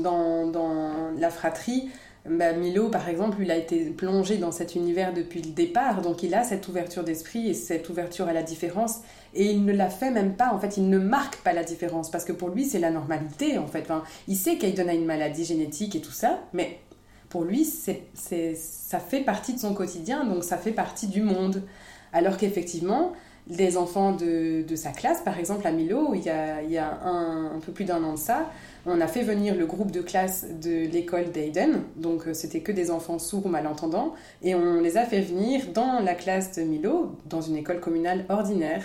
[0.02, 1.88] dans, dans la fratrie,
[2.28, 6.22] bah, Milo, par exemple, il a été plongé dans cet univers depuis le départ, donc
[6.22, 9.00] il a cette ouverture d'esprit et cette ouverture à la différence,
[9.34, 12.10] et il ne la fait même pas, en fait, il ne marque pas la différence,
[12.10, 13.88] parce que pour lui, c'est la normalité, en fait.
[14.28, 16.78] Il sait qu'Aiden a une maladie génétique et tout ça, mais
[17.28, 18.04] pour lui, c'est,
[18.54, 21.62] ça fait partie de son quotidien, donc ça fait partie du monde.
[22.12, 23.14] Alors qu'effectivement,
[23.48, 26.78] les enfants de, de, sa classe, par exemple à Milo, il y a, il y
[26.78, 28.50] a un, un peu plus d'un an de ça,
[28.86, 32.72] on a fait venir le groupe de classe de l'école d'Aiden, donc euh, c'était que
[32.72, 36.62] des enfants sourds ou malentendants, et on les a fait venir dans la classe de
[36.62, 38.84] Milo, dans une école communale ordinaire.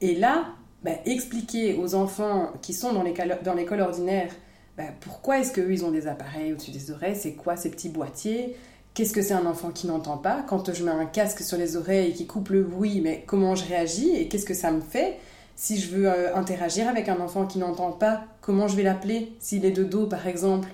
[0.00, 0.46] Et là,
[0.82, 4.30] bah, expliquer aux enfants qui sont dans l'école ordinaire
[4.76, 7.88] bah, pourquoi est-ce qu'eux, ils ont des appareils au-dessus des oreilles, c'est quoi ces petits
[7.88, 8.56] boîtiers,
[8.94, 11.76] qu'est-ce que c'est un enfant qui n'entend pas, quand je mets un casque sur les
[11.76, 15.18] oreilles qui coupe le bruit, mais comment je réagis et qu'est-ce que ça me fait
[15.56, 19.32] si je veux euh, interagir avec un enfant qui n'entend pas, comment je vais l'appeler
[19.38, 20.68] S'il est de dos, par exemple,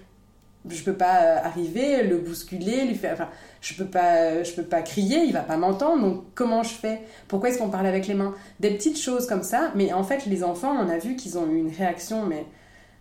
[0.69, 3.15] je peux pas euh, arriver, le bousculer, lui faire.
[3.15, 3.29] Enfin,
[3.61, 6.03] je peux pas, je peux pas crier, il va pas m'entendre.
[6.03, 7.01] Donc comment je fais?
[7.29, 8.35] Pourquoi est-ce qu'on parle avec les mains?
[8.59, 9.73] Des petites choses comme ça.
[9.75, 12.47] Mais en fait, les enfants, on a vu qu'ils ont eu une réaction, mais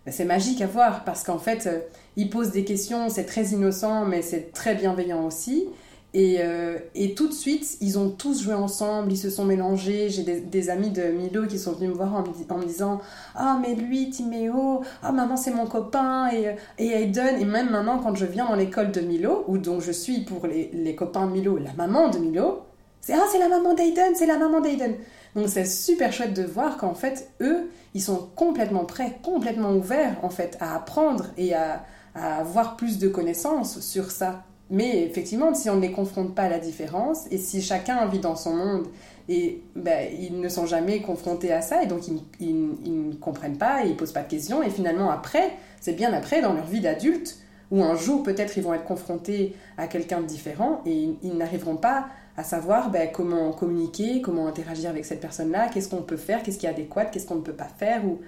[0.06, 1.80] c'est magique à voir parce qu'en fait, euh,
[2.16, 5.68] ils posent des questions, c'est très innocent, mais c'est très bienveillant aussi.
[6.12, 10.08] Et, euh, et, tout de suite, ils ont tous joué ensemble, ils se sont mélangés.
[10.08, 12.24] J'ai des, amis de Milo qui sont venus me voir en,
[12.58, 13.00] me, disant
[13.36, 17.40] Ah, mais lui, Timéo, ah, maman, c'est mon copain, et, et Aiden.
[17.40, 20.48] Et même maintenant, quand je viens dans l'école de Milo, où donc je suis pour
[20.48, 22.62] les, les copains Milo, la maman de Milo,
[23.00, 24.96] c'est Ah, c'est la maman d'Aiden, c'est la maman d'Aiden.
[25.34, 30.16] Donc c'est super chouette de voir qu'en fait, eux, ils sont complètement prêts, complètement ouverts,
[30.22, 34.44] en fait, à apprendre et à, à avoir plus de connaissances sur ça.
[34.70, 38.20] Mais effectivement, si on ne les confronte pas à la différence, et si chacun vit
[38.20, 38.86] dans son monde,
[39.28, 42.02] et ben, ils ne sont jamais confrontés à ça, et donc
[42.40, 46.12] ils, ne comprennent pas, ils ne posent pas de questions, et finalement après, c'est bien
[46.12, 47.38] après, dans leur vie d'adulte,
[47.72, 51.76] où un jour peut-être ils vont être confrontés à quelqu'un de différent, et ils, n'arriveront
[51.76, 52.06] pas
[52.40, 56.58] à savoir ben, comment communiquer, comment interagir avec cette personne-là, qu'est-ce qu'on peut faire, qu'est-ce
[56.58, 58.18] qui est adéquat, qu'est-ce qu'on ne peut pas faire, ou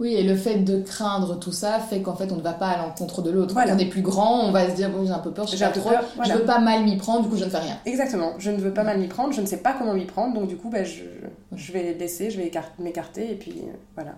[0.00, 2.68] Oui, et le fait de craindre tout ça fait qu'en fait on ne va pas
[2.68, 3.52] à l'encontre de l'autre.
[3.52, 3.72] Voilà.
[3.72, 5.56] Quand on est plus grand, on va se dire bon j'ai un peu peur, je
[5.56, 7.58] sais pas trop, peur, je veux pas mal m'y prendre, du coup je ne fais
[7.58, 7.76] rien.
[7.84, 10.32] Exactement, je ne veux pas mal m'y prendre, je ne sais pas comment m'y prendre,
[10.34, 11.02] donc du coup, bah, je,
[11.54, 14.12] je vais laisser, je vais écar- m'écarter, et puis euh, voilà.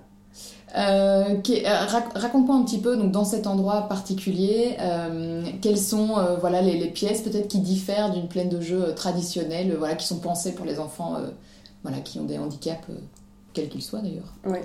[0.77, 6.17] Euh, euh, rac- Raconte-moi un petit peu, donc dans cet endroit particulier, euh, quelles sont
[6.41, 10.55] voilà, les, pièces peut-être qui diffèrent d'une plaine de jeu traditionnelle, voilà, qui sont pensées
[10.55, 11.17] pour les enfants
[11.83, 12.87] voilà, qui ont des handicaps,
[13.53, 14.33] quels qu'ils soient d'ailleurs.
[14.47, 14.59] Oui.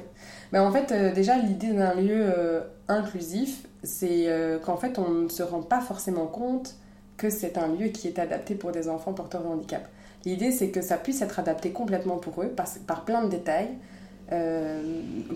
[0.52, 4.28] Ben, en fait, déjà, l'idée d'un lieu inclusif, c'est
[4.64, 6.76] qu'en fait, on ne se rend pas forcément compte
[7.18, 9.88] que c'est un lieu qui est adapté pour des enfants porteurs de handicap.
[10.26, 12.54] L'idée, c'est que ça puisse être adapté complètement pour eux,
[12.88, 13.70] par plein de détails,
[14.32, 14.82] euh,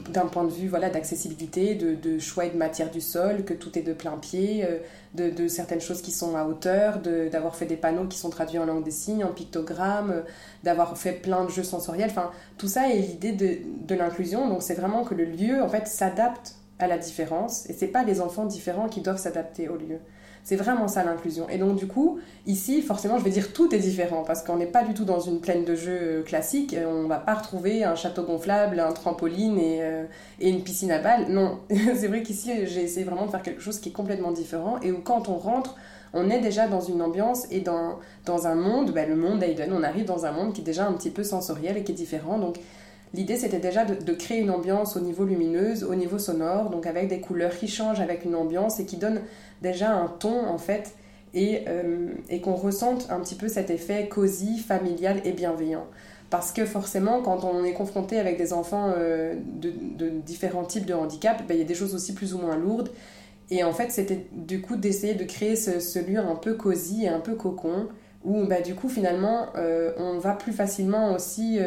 [0.10, 3.54] d'un point de vue voilà, d'accessibilité, de, de choix et de matière du sol, que
[3.54, 4.80] tout est de plein pied, euh,
[5.14, 7.00] de, de certaines choses qui sont à hauteur,
[7.32, 10.22] d'avoir fait des panneaux qui sont traduits en langue des signes, en pictogrammes, euh,
[10.64, 12.10] d'avoir fait plein de jeux sensoriels.
[12.10, 14.48] Enfin, tout ça est l'idée de, de l'inclusion.
[14.48, 18.04] Donc c'est vraiment que le lieu en fait s'adapte à la différence et c'est pas
[18.04, 20.00] les enfants différents qui doivent s'adapter au lieu.
[20.44, 21.48] C'est vraiment ça l'inclusion.
[21.50, 24.66] Et donc du coup, ici, forcément, je vais dire tout est différent parce qu'on n'est
[24.66, 26.74] pas du tout dans une plaine de jeux euh, classique.
[26.74, 30.06] Euh, On va pas retrouver un château gonflable, un trampoline et, euh,
[30.40, 31.28] et une piscine à balles.
[31.30, 34.80] Non, c'est vrai qu'ici, j'ai essayé vraiment de faire quelque chose qui est complètement différent
[34.82, 35.76] et où quand on rentre,
[36.14, 39.72] on est déjà dans une ambiance et dans, dans un monde, bah, le monde Aiden,
[39.72, 41.96] on arrive dans un monde qui est déjà un petit peu sensoriel et qui est
[41.96, 42.40] différent.
[42.40, 42.58] Donc
[43.14, 47.08] l'idée c'était déjà de, créer une ambiance au niveau lumineuse, au niveau sonore, donc avec
[47.08, 49.22] des couleurs qui changent, avec une ambiance et qui donne
[49.62, 50.96] déjà un ton en fait
[51.34, 55.86] et, euh, et qu'on ressente un petit peu cet effet cosy, familial et bienveillant.
[56.30, 60.94] Parce que forcément, quand on est confronté avec des enfants euh, de, différents types de
[60.94, 62.90] handicap, ben, il y a des choses aussi plus ou moins lourdes.
[63.50, 67.06] Et en fait, c'était du coup d'essayer de créer ce, ce lieu un peu cosy
[67.06, 67.88] et un peu cocon,
[68.24, 71.58] où bah, du coup, finalement, euh, on va plus facilement aussi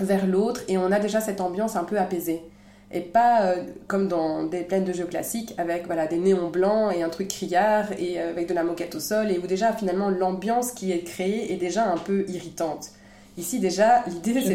[0.00, 2.42] vers l'autre et on a déjà cette ambiance un peu apaisée.
[2.90, 6.94] Et pas euh, comme dans des plaines de jeux classiques avec voilà, des néons blancs
[6.94, 9.72] et un truc criard et euh, avec de la moquette au sol et où déjà
[9.72, 12.90] finalement l'ambiance qui est créée est déjà un peu irritante.
[13.36, 14.54] Ici déjà, l'idée c'était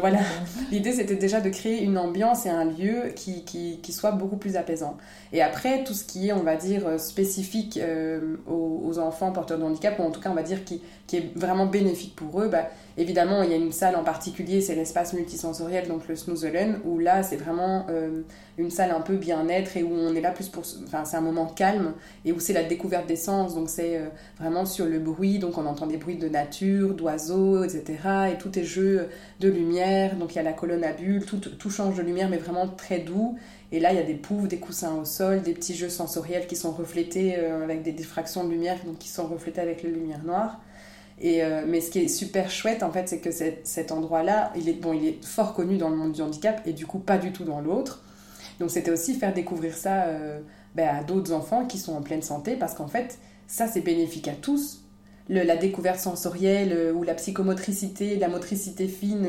[0.00, 0.18] Voilà.
[0.70, 4.36] L'idée, c'était déjà de créer une ambiance et un lieu qui, qui, qui soit beaucoup
[4.36, 4.96] plus apaisant.
[5.32, 9.32] Et après, tout ce qui est, on va dire, euh, spécifique euh, aux, aux enfants
[9.32, 12.14] porteurs de handicap, ou en tout cas, on va dire, qui, qui est vraiment bénéfique
[12.14, 16.08] pour eux, bah, évidemment, il y a une salle en particulier, c'est l'espace multisensoriel, donc
[16.08, 18.22] le Snoozelen, où là, c'est vraiment euh,
[18.58, 20.64] une salle un peu bien-être et où on est là plus pour...
[20.84, 21.92] Enfin, c'est un moment calme
[22.24, 24.06] et où c'est la découverte des sens, donc c'est euh,
[24.38, 27.84] vraiment sur le bruit, donc on entend des bruits de nature, d'oiseaux, etc.
[28.32, 29.08] Et tout est jeu
[29.40, 32.38] de lumière, donc il y a la colonne à bulles, tout, change de lumière, mais
[32.38, 33.36] vraiment très doux.
[33.72, 36.46] Et là, il y a des poufs, des coussins au sol, des petits jeux sensoriels
[36.46, 39.90] qui sont reflétés euh, avec des diffractions de lumière, donc qui sont reflétés avec les
[39.90, 40.60] lumières noires.
[41.18, 44.68] Et, euh, mais ce qui est super chouette, en fait, c'est que cet, endroit-là, il
[44.68, 47.18] est, bon, il est fort connu dans le monde du handicap et du coup pas
[47.18, 48.02] du tout dans l'autre.
[48.60, 50.40] Donc c'était aussi faire découvrir ça euh,
[50.74, 54.28] ben, à d'autres enfants qui sont en pleine santé parce qu'en fait, ça c'est bénéfique
[54.28, 54.82] à tous.
[55.28, 59.26] La découverte sensorielle euh, ou la psychomotricité, la motricité fine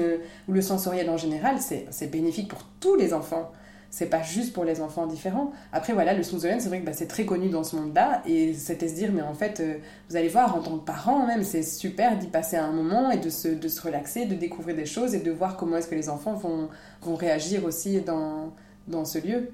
[0.47, 3.51] ou le sensoriel en général, c'est bénéfique pour tous les enfants.
[3.97, 5.49] C'est pas juste pour les enfants différents.
[5.73, 8.21] Après, voilà, le Snoozelen, c'est vrai que bah, c'est très connu dans ce monde-là.
[8.27, 9.77] Et c'était se dire, mais en fait, euh,
[10.07, 13.17] vous allez voir, en tant que parent même, c'est super d'y passer un moment et
[13.17, 15.95] de se, de se relaxer, de découvrir des choses et de voir comment est-ce que
[15.95, 16.67] les enfants vont,
[17.01, 18.51] vont réagir aussi dans,
[18.87, 19.49] dans ce lieu.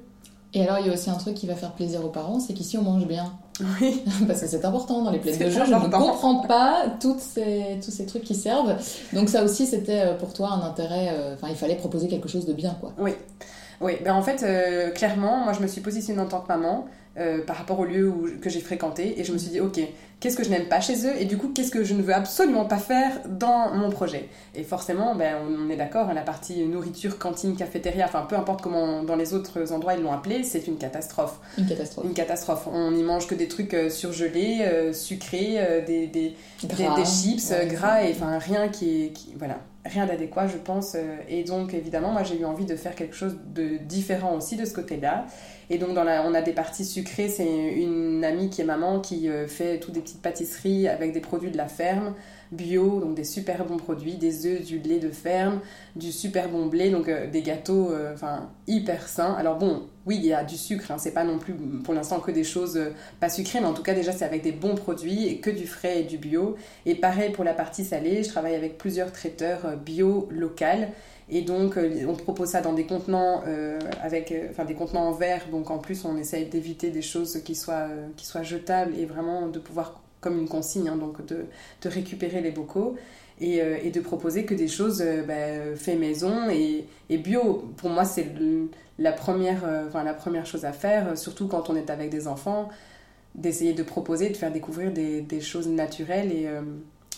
[0.54, 2.54] Et alors, il y a aussi un truc qui va faire plaisir aux parents, c'est
[2.54, 3.32] qu'ici on mange bien.
[3.80, 5.62] Oui, Parce que c'est important dans les plaines de jeu.
[5.66, 8.76] Je ne comprends pas toutes ces, tous ces trucs qui servent.
[9.14, 11.12] Donc, ça aussi, c'était euh, pour toi un intérêt.
[11.14, 12.92] euh, Enfin, il fallait proposer quelque chose de bien, quoi.
[13.00, 13.14] oui.
[13.84, 16.88] Oui, ben en fait, euh, clairement, moi je me suis positionnée en tant que maman
[17.18, 19.80] euh, par rapport au lieu où, que j'ai fréquenté et je me suis dit, ok,
[20.20, 22.14] qu'est-ce que je n'aime pas chez eux et du coup, qu'est-ce que je ne veux
[22.14, 24.30] absolument pas faire dans mon projet?
[24.56, 28.36] Et forcément, ben, on, on est d'accord, hein, la partie nourriture, cantine, cafétéria, enfin peu
[28.36, 31.40] importe comment dans les autres endroits ils l'ont appelé, c'est une catastrophe.
[31.58, 32.06] Une catastrophe.
[32.06, 32.68] Une catastrophe.
[32.72, 37.68] On n'y mange que des trucs euh, surgelés, euh, sucrés, des, des, des, chips Ouais.
[37.68, 41.74] gras et enfin rien qui est qui- voilà rien d'adéquat je pense euh, et donc
[41.74, 44.98] évidemment moi j'ai eu envie de faire quelque chose de différent aussi de ce côté
[44.98, 45.26] là
[45.70, 49.48] et donc on a des parties sucrées c'est une amie qui est maman qui euh,
[49.48, 52.14] fait toutes des petites pâtisseries avec des produits de la ferme
[52.54, 55.60] bio donc des super bons produits des œufs du lait de ferme
[55.96, 60.18] du super bon blé donc euh, des gâteaux euh, enfin hyper sains alors bon oui
[60.18, 62.78] il y a du sucre hein, c'est pas non plus pour l'instant que des choses
[62.78, 65.50] euh, pas sucrées mais en tout cas déjà c'est avec des bons produits et que
[65.50, 69.12] du frais et du bio et pareil pour la partie salée, je travaille avec plusieurs
[69.12, 70.90] traiteurs bio local.
[71.30, 73.44] Et donc, on propose ça dans des contenants,
[74.02, 75.48] avec, enfin, des contenants en verre.
[75.52, 77.88] Donc, en plus, on essaye d'éviter des choses qui soient,
[78.18, 81.46] qui soient jetables et vraiment de pouvoir comme une consigne, hein, donc de,
[81.82, 82.96] de, récupérer les bocaux.
[83.42, 87.74] Et, et, de proposer que des choses bah, fait maison et, et, bio.
[87.78, 88.28] Pour moi, c'est
[89.00, 92.70] la première, enfin, la première chose à faire, surtout quand on est avec des enfants,
[93.34, 96.48] d'essayer de proposer, de faire découvrir des, des choses naturelles et,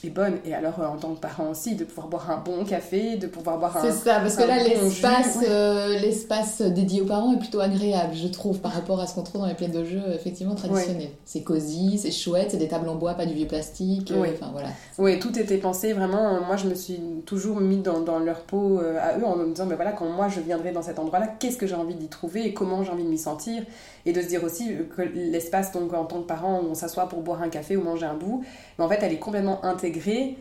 [0.10, 0.38] bonne.
[0.45, 3.28] Et alors, euh, en tant que parent aussi, de pouvoir boire un bon café, de
[3.28, 3.82] pouvoir boire un.
[3.82, 8.28] C'est ça, parce que là, l'espace euh, l'espace dédié aux parents est plutôt agréable, je
[8.28, 11.10] trouve, par rapport à ce qu'on trouve dans les plaines de jeu, effectivement, traditionnelles.
[11.26, 14.12] C'est cosy, c'est chouette, c'est des tables en bois, pas du vieux plastique.
[14.12, 14.30] Euh, oui.
[14.34, 14.70] Enfin, voilà.
[14.97, 16.41] Oui, tout était pensé vraiment.
[16.45, 19.66] Moi, je me suis toujours mis dans, dans leur peau à eux en me disant,
[19.66, 22.45] mais voilà, quand moi je viendrai dans cet endroit-là, qu'est-ce que j'ai envie d'y trouver
[22.45, 23.64] et comment j'ai envie de m'y sentir?
[24.06, 27.22] Et de se dire aussi que l'espace, donc en tant que parent, on s'assoit pour
[27.22, 28.45] boire un café ou manger un bout,
[28.78, 30.38] mais en fait, elle est complètement intégrée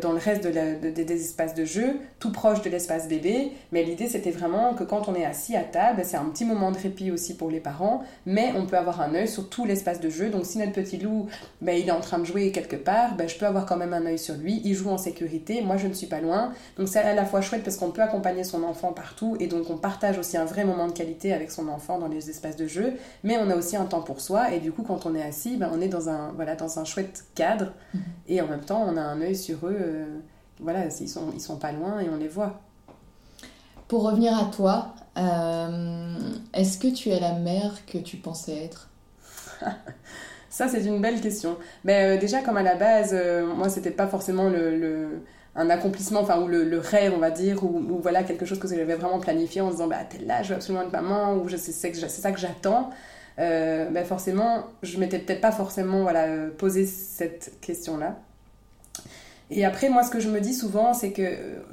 [0.00, 0.52] dans le reste de
[0.90, 3.52] des espaces de jeu, tout proche de l'espace bébé.
[3.72, 6.70] Mais l'idée, c'était vraiment que quand on est assis à table, c'est un petit moment
[6.70, 10.00] de répit aussi pour les parents, mais on peut avoir un œil sur tout l'espace
[10.00, 10.30] de jeu.
[10.30, 11.26] Donc si notre petit loup,
[11.60, 13.92] ben, il est en train de jouer quelque part, ben, je peux avoir quand même
[13.92, 14.60] un œil sur lui.
[14.64, 16.52] Il joue en sécurité, moi je ne suis pas loin.
[16.78, 19.70] Donc c'est à la fois chouette parce qu'on peut accompagner son enfant partout et donc
[19.70, 22.66] on partage aussi un vrai moment de qualité avec son enfant dans les espaces de
[22.66, 25.22] jeu, mais on a aussi un temps pour soi et du coup quand on est
[25.22, 27.98] assis, ben, on est dans un, voilà, dans un chouette cadre mmh.
[28.28, 30.18] et en même temps on a un œil sur eux euh,
[30.60, 32.60] voilà, ils sont, ils sont pas loin et on les voit.
[33.88, 36.18] Pour revenir à toi, euh,
[36.54, 38.88] est-ce que tu es la mère que tu pensais être?
[40.48, 41.56] Ça, c'est une belle question.
[41.84, 43.14] Mais euh, déjà, comme à la base,
[43.56, 45.22] moi, c'était pas forcément le,
[45.56, 48.94] un accomplissement, enfin, ou le, rêve, on va dire, ou, voilà, quelque chose que j'avais
[48.94, 51.72] vraiment planifié en se disant, bah, tel là, je veux absolument être maman, ou c'est
[51.72, 52.90] ça que j'attends.
[53.38, 58.18] Ben, forcément, je m'étais peut-être pas forcément voilà, posé cette question-là.
[59.54, 61.22] Et après, moi, ce que je me dis souvent, c'est que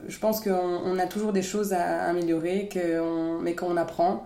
[0.08, 2.70] je pense qu'on a toujours des choses à améliorer,
[3.42, 4.24] mais qu'on apprend.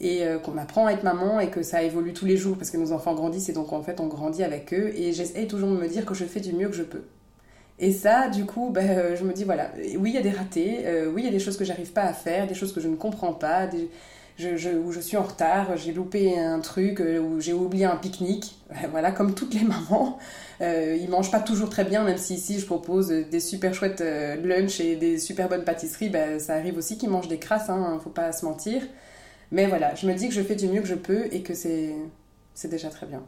[0.00, 2.70] Et euh, qu'on apprend à être maman et que ça évolue tous les jours parce
[2.70, 4.92] que nos enfants grandissent et donc en fait on grandit avec eux.
[4.96, 7.04] Et j'essaie toujours de me dire que je fais du mieux que je peux.
[7.78, 10.30] Et ça, du coup, ben, euh, je me dis voilà, oui, il y a des
[10.30, 12.72] ratés, euh, oui, il y a des choses que j'arrive pas à faire, des choses
[12.72, 13.68] que je ne comprends pas,
[14.38, 17.96] je, où je suis en retard, j'ai loupé un truc, euh, où j'ai oublié un
[17.96, 18.56] pique-nique.
[18.90, 20.18] Voilà, comme toutes les mamans.
[20.60, 24.00] Euh, ils mangent pas toujours très bien, même si ici je propose des super chouettes
[24.00, 27.70] euh, lunch et des super bonnes pâtisseries, ben, ça arrive aussi qu'ils mangent des crasses,
[27.70, 28.82] hein, faut pas se mentir.
[29.50, 31.54] Mais voilà, je me dis que je fais du mieux que je peux et que
[31.54, 31.94] c'est
[32.64, 33.22] déjà très bien.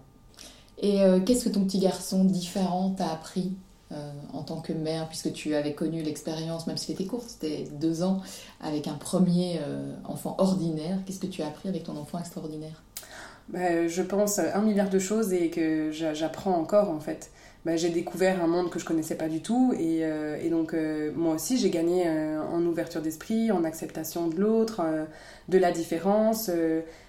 [0.78, 3.52] Et qu'est-ce que ton petit garçon différent t'a appris
[3.92, 7.68] euh, en tant que mère, puisque tu avais connu l'expérience, même si c'était court, c'était
[7.80, 8.20] deux ans,
[8.60, 10.98] avec un premier euh, enfant ordinaire?
[11.06, 12.82] Qu'est-ce que tu as appris avec ton enfant extraordinaire?
[13.49, 17.30] Bah, Je pense un milliard de choses et que j'apprends encore en fait.
[17.64, 20.74] Bah, j'ai découvert un monde que je connaissais pas du tout et, euh, donc
[21.16, 24.82] moi aussi j'ai gagné en ouverture d'esprit, en acceptation de l'autre,
[25.49, 26.51] de la différence.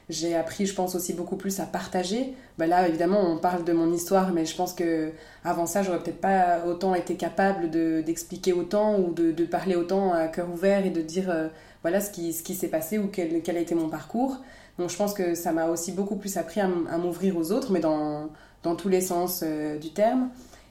[0.09, 2.33] J'ai appris, je pense, aussi beaucoup plus à partager.
[2.57, 5.11] Bah là, évidemment, on parle de mon histoire, mais je pense que
[5.43, 10.13] avant ça, j'aurais peut-être pas autant été capable d'expliquer autant ou de, de, parler autant
[10.13, 11.49] à cœur ouvert et de dire euh,
[11.81, 14.37] voilà ce qui, ce qui s'est passé ou quel, quel, a été mon parcours.
[14.79, 17.79] Donc je pense que ça m'a aussi beaucoup plus appris à, m'ouvrir aux autres, mais
[17.79, 18.29] dans,
[18.63, 20.29] dans tous les sens euh, du terme.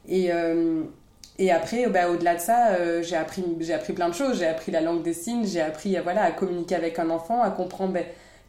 [0.08, 0.82] Et, euh,
[1.38, 4.38] et après, bah, au-delà de ça, j'ai appris, appris plein de choses.
[4.38, 7.50] J'ai appris la langue des signes, j'ai appris voilà, à communiquer avec un enfant, à
[7.50, 7.92] comprendre.
[7.92, 8.00] Bah,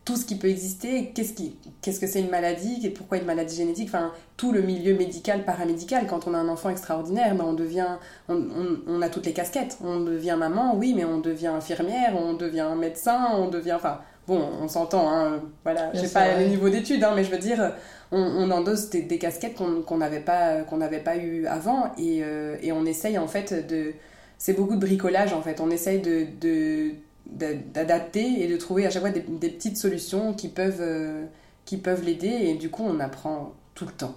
[0.07, 1.33] tout ce qui peut exister, qu'est-ce
[1.81, 5.43] qu'est-ce que c'est une maladie, et pourquoi une maladie génétique, enfin tout le milieu médical,
[5.43, 6.07] paramédical.
[6.07, 7.97] Quand on a un enfant extraordinaire, ben on devient,
[8.29, 8.41] on,
[8.87, 9.77] on, a toutes les casquettes.
[9.83, 14.47] On devient maman, oui, mais on devient infirmière, on devient médecin, on devient, enfin bon,
[14.61, 17.73] on s'entend, hein, voilà, j'ai pas le niveau d'études, hein, mais je veux dire,
[18.11, 22.23] on, on endosse des, des casquettes qu'on n'avait pas, qu'on n'avait pas eu avant, et,
[22.23, 23.93] euh, et on essaye en fait de,
[24.37, 25.59] c'est beaucoup de bricolage en fait.
[25.59, 26.91] On essaye de, de
[27.29, 31.25] d'adapter et de trouver à chaque fois des, petites solutions qui peuvent, euh,
[31.65, 34.15] qui peuvent l'aider et du coup on apprend tout le temps.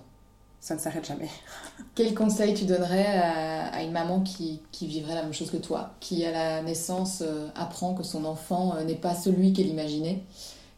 [0.61, 1.29] Ça ne s'arrête jamais.
[1.95, 5.95] Quel conseil tu donnerais à, une maman qui, qui, vivrait la même chose que toi,
[6.01, 10.23] qui à la naissance euh, apprend que son enfant euh, n'est pas celui qu'elle imaginait?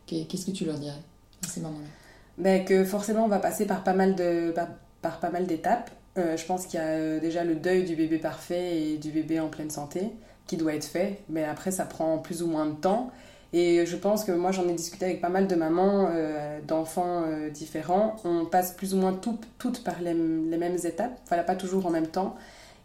[0.06, 1.00] Qu'est-ce que tu leur dirais
[1.44, 1.86] à ces mamans-là?
[2.38, 4.68] Ben, Que forcément on va passer par pas mal de par,
[5.00, 5.90] par pas mal d'étapes.
[6.16, 9.48] je pense qu'il y a déjà le deuil du bébé parfait et du bébé en
[9.48, 10.12] pleine santé
[10.46, 13.10] qui doit être fait, mais après ça prend plus ou moins de temps.
[13.52, 17.24] Et je pense que moi j'en ai discuté avec pas mal de mamans, euh, d'enfants
[17.26, 18.16] euh, différents.
[18.24, 22.06] On passe plus ou moins toutes par les, mêmes étapes, voilà pas toujours en même
[22.06, 22.34] temps.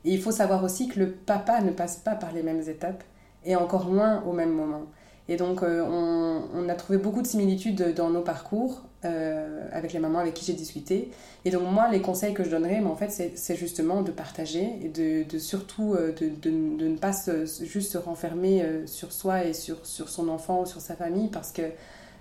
[0.06, 3.04] Et il faut savoir aussi que le papa ne passe pas par les mêmes étapes,
[3.46, 4.84] et encore moins au même moment.
[5.30, 10.00] Et donc, euh, on, a trouvé beaucoup de similitudes dans nos parcours euh, avec les
[10.00, 11.12] mamans avec qui j'ai discuté.
[11.44, 14.70] Et donc, moi, les conseils que je donnerais, mais en fait, c'est justement de partager
[14.82, 17.12] et de, surtout euh, de, ne pas
[17.62, 21.64] juste se renfermer sur soi et sur, son enfant ou sur sa famille parce que,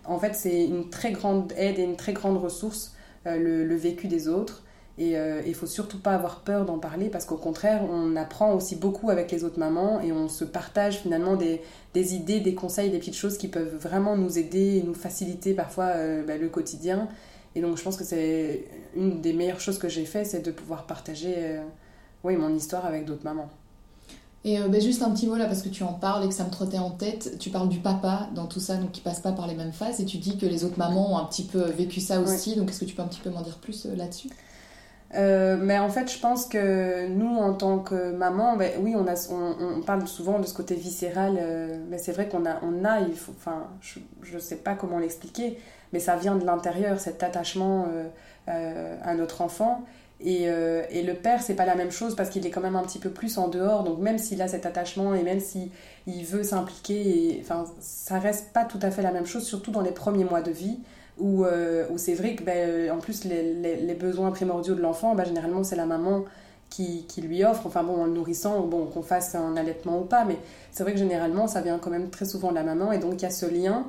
[0.05, 2.95] en fait, c'est une très grande aide et une très grande ressource,
[3.25, 4.63] le, vécu des autres.
[4.99, 5.15] Et
[5.47, 9.11] il faut surtout pas avoir peur d'en parler parce qu'au contraire, on apprend aussi beaucoup
[9.11, 11.61] avec les autres mamans et on se partage finalement des,
[11.93, 15.53] des idées, des conseils, des petites choses qui peuvent vraiment nous aider et nous faciliter
[15.53, 15.93] parfois
[16.27, 17.09] bah, le quotidien.
[17.55, 18.65] Et donc je pense que c'est
[18.97, 21.59] une des meilleures choses que j'ai fait, c'est de pouvoir partager
[22.25, 23.49] oui, mon histoire avec d'autres mamans.
[24.45, 26.35] Et euh, ben, juste un petit mot là, parce que tu en parles et que
[26.35, 27.37] ça me trottait en tête.
[27.39, 30.01] Tu parles du papa dans tout ça, donc qui passe pas par les mêmes phases,
[30.01, 32.55] et tu dis que les autres mamans ont un petit peu vécu ça aussi.
[32.55, 34.31] Donc est-ce que tu peux un petit peu m'en dire plus euh, là-dessus?
[35.17, 39.07] Euh, mais en fait, je pense que nous, en tant que maman, ben, oui, on,
[39.07, 41.41] a, on, parle souvent de ce côté viscéral,
[41.89, 44.99] mais c'est vrai qu'on a, on a il faut, enfin, je ne sais pas comment
[44.99, 45.59] l'expliquer,
[45.93, 47.87] mais ça vient de l'intérieur, cet attachement
[48.47, 49.85] à notre enfant.
[50.21, 52.77] Et, euh, et, le père, c'est pas la même chose parce qu'il est quand même
[52.77, 53.85] un petit peu plus en dehors.
[53.85, 55.69] Donc même s'il a cet attachement et même s'il
[56.07, 59.83] il veut s'impliquer, enfin, ça reste pas tout à fait la même chose, surtout dans
[59.83, 60.79] les premiers mois de vie
[61.19, 65.15] où, euh, où c'est vrai que ben, en plus les, les, besoins primordiaux de l'enfant,
[65.15, 66.25] ben, généralement c'est la maman
[66.69, 70.05] qui, qui, lui offre, enfin bon, en le nourrissant, bon, qu'on fasse un allaitement ou
[70.05, 70.37] pas, mais
[70.73, 73.15] c'est vrai que généralement ça vient quand même très souvent de la maman et donc
[73.15, 73.87] il y a ce lien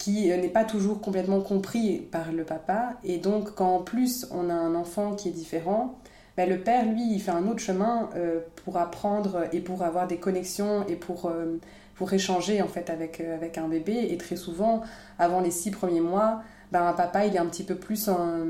[0.00, 2.94] qui euh, n'est pas toujours complètement compris par le papa.
[3.04, 5.98] Et donc, quand en plus on a un enfant qui est différent,
[6.36, 10.06] ben, le père, lui, il fait un autre chemin euh, pour apprendre et pour avoir
[10.06, 11.58] des connexions et pour, euh,
[12.00, 14.08] pour échanger en fait avec, avec un bébé.
[14.08, 14.80] Et très souvent,
[15.18, 16.40] avant les six premiers mois,
[16.72, 18.46] ben, un papa, il est un petit peu plus en...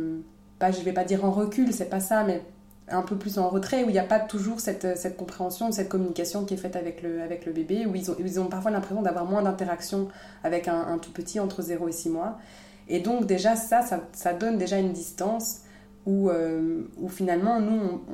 [0.61, 2.43] Pas, je vais pas dire en recul, c'est pas ça, mais
[2.89, 5.89] un peu plus en retrait, où il n'y a pas toujours cette, cette, compréhension, cette
[5.89, 8.71] communication qui est faite avec le, avec le bébé, où ils ont, ils ont parfois
[8.71, 10.07] l'impression d'avoir moins d'interaction
[10.45, 12.39] avec un, tout petit entre 0 et 6 mois.
[12.87, 13.81] Et donc déjà ça,
[14.13, 15.63] ça, donne déjà une distance
[16.07, 18.05] où, euh, où finalement, nous,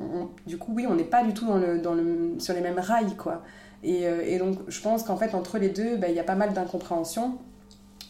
[0.47, 2.79] du coup, oui, on n'est pas du tout dans le, dans le, sur les mêmes
[2.79, 3.43] rails, quoi.
[3.87, 6.23] Et, euh, et donc je pense qu'en fait, entre les deux, ben, il y a
[6.23, 7.37] pas mal d'incompréhension.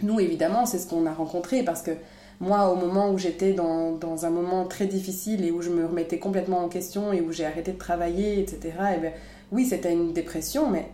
[0.02, 1.92] Nous, évidemment, c'est ce qu'on a rencontré, parce que
[2.40, 6.20] moi, au moment où j'étais dans, un moment très difficile et où je me remettais
[6.20, 9.12] complètement en question et où j'ai arrêté de travailler, etc., et bien,
[9.52, 10.88] oui, c'était une dépression, mais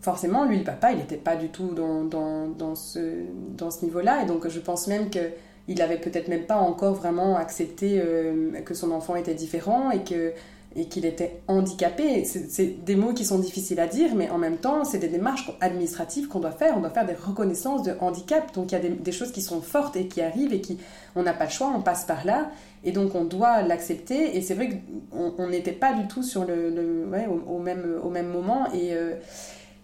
[0.00, 4.22] forcément, lui, le papa, il n'était pas du tout dans, ce, niveau-là.
[4.22, 8.74] Et donc, je pense même qu'il avait peut-être même pas encore vraiment accepté euh, que
[8.74, 10.32] son enfant était différent et que
[10.76, 12.24] et qu'il était handicapé.
[12.24, 15.50] C'est des mots qui sont difficiles à dire, mais en même temps, c'est des démarches
[15.60, 16.74] administratives qu'on doit faire.
[16.76, 18.54] On doit faire des reconnaissances de handicap.
[18.54, 20.78] Donc il y a des, choses qui sont fortes et qui arrivent et qui,
[21.16, 22.50] on n'a pas le choix, on passe par là.
[22.84, 24.36] Et donc on doit l'accepter.
[24.36, 27.06] Et c'est vrai qu'on n'était pas du tout sur le,
[27.46, 28.66] au, même, au même moment.
[28.72, 29.14] Et, euh,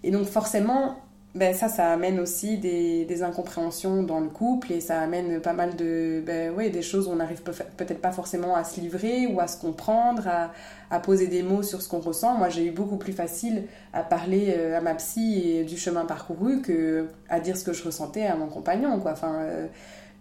[0.02, 0.96] et donc forcément,
[1.34, 5.52] ben ça, ça amène aussi des, des, incompréhensions dans le couple et ça amène pas
[5.52, 9.26] mal de ben ouais, des choses où on n'arrive peut-être pas forcément à se livrer
[9.26, 10.52] ou à se comprendre, à,
[10.90, 12.34] à poser des mots sur ce qu'on ressent.
[12.36, 16.62] Moi, j'ai eu beaucoup plus facile à parler euh, à ma psy du chemin parcouru
[16.62, 19.00] que à dire ce que je ressentais à mon compagnon.
[19.00, 19.14] Quoi.
[19.24, 19.66] Euh,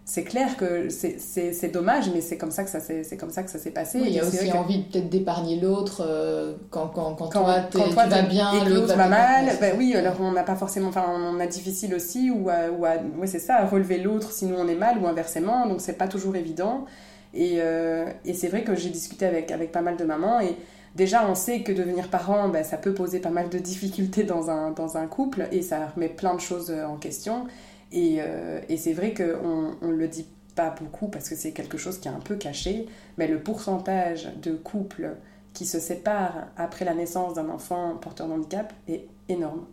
[0.06, 3.50] c'est clair que c'est dommage, mais c'est comme ça que ça s'est comme ça que
[3.50, 4.00] ça s'est passé.
[4.04, 8.04] il y a aussi envie peut-être d'épargner l'autre euh, quand, quand, quand, toi, quand toi
[8.04, 9.46] tu vas bien, et l'autre va mal.
[9.60, 12.82] Ben oui, alors on n'a pas forcément, enfin on a difficile aussi ou à, ou
[12.82, 15.66] ouais, c'est ça, à relever l'autre si nous on est mal ou inversement.
[15.66, 16.84] Donc c'est pas toujours évident.
[17.32, 20.54] Et, euh, et c'est vrai que j'ai discuté avec avec pas mal de mamans et
[20.94, 24.50] déjà on sait que devenir parent, ben, ça peut poser pas mal de difficultés dans
[24.50, 27.46] un dans un couple et ça remet plein de choses en question.
[27.94, 31.98] Euh, et, c'est vrai qu'on ne le dit pas beaucoup parce que c'est quelque chose
[31.98, 32.86] qui est un peu caché,
[33.18, 35.16] mais le pourcentage de couples
[35.52, 39.66] qui se séparent après la naissance d'un enfant porteur de handicap est énorme.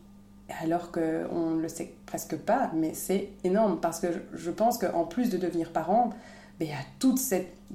[0.61, 5.05] Alors qu'on ne le sait presque pas, mais c'est énorme parce que je pense qu'en
[5.05, 6.11] plus de devenir parent,
[6.59, 7.21] ben, il y a toutes,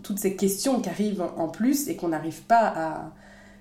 [0.02, 3.12] toutes ces questions qui arrivent en plus et qu'on n'arrive pas à,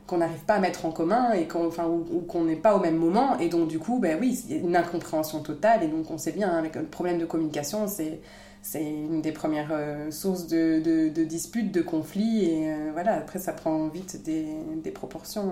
[0.08, 2.80] qu'on n'arrive pas à mettre en commun et qu'on enfin, ou, qu'on n'est pas au
[2.80, 5.88] même moment et donc du coup ben oui il y a une incompréhension totale et
[5.88, 8.20] donc on sait bien hein, avec le problème de communication c'est
[8.62, 10.82] c'est une des premières euh, sources de,
[11.14, 14.48] de, disputes, de conflits et euh, voilà après ça prend vite des,
[14.84, 15.52] des proportions.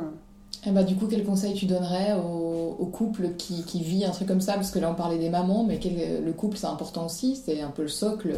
[0.66, 4.12] Et bah, du coup, quel conseil tu donnerais au, au couple qui, qui, vit un
[4.12, 4.54] truc comme ça?
[4.54, 7.36] Parce que là, on parlait des mamans, mais quel, le couple, c'est important aussi.
[7.36, 8.34] C'est un peu le socle.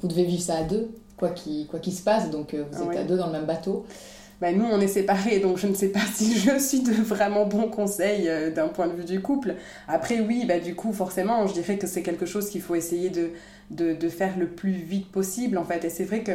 [0.00, 2.30] Vous devez vivre ça à deux, quoi qu'il quoi se passe.
[2.30, 3.84] Donc, euh, vous êtes à deux dans le même bateau.
[4.40, 7.46] Bah, nous on est séparés donc je ne sais pas si je suis de vraiment
[7.46, 9.56] bons conseils euh, d'un point de vue du couple.
[9.88, 13.10] Après oui, bah, du coup forcément je dirais que c'est quelque chose qu'il faut essayer
[13.10, 13.30] de,
[13.70, 15.84] de, de, faire le plus vite possible en fait.
[15.84, 16.32] Et c'est vrai que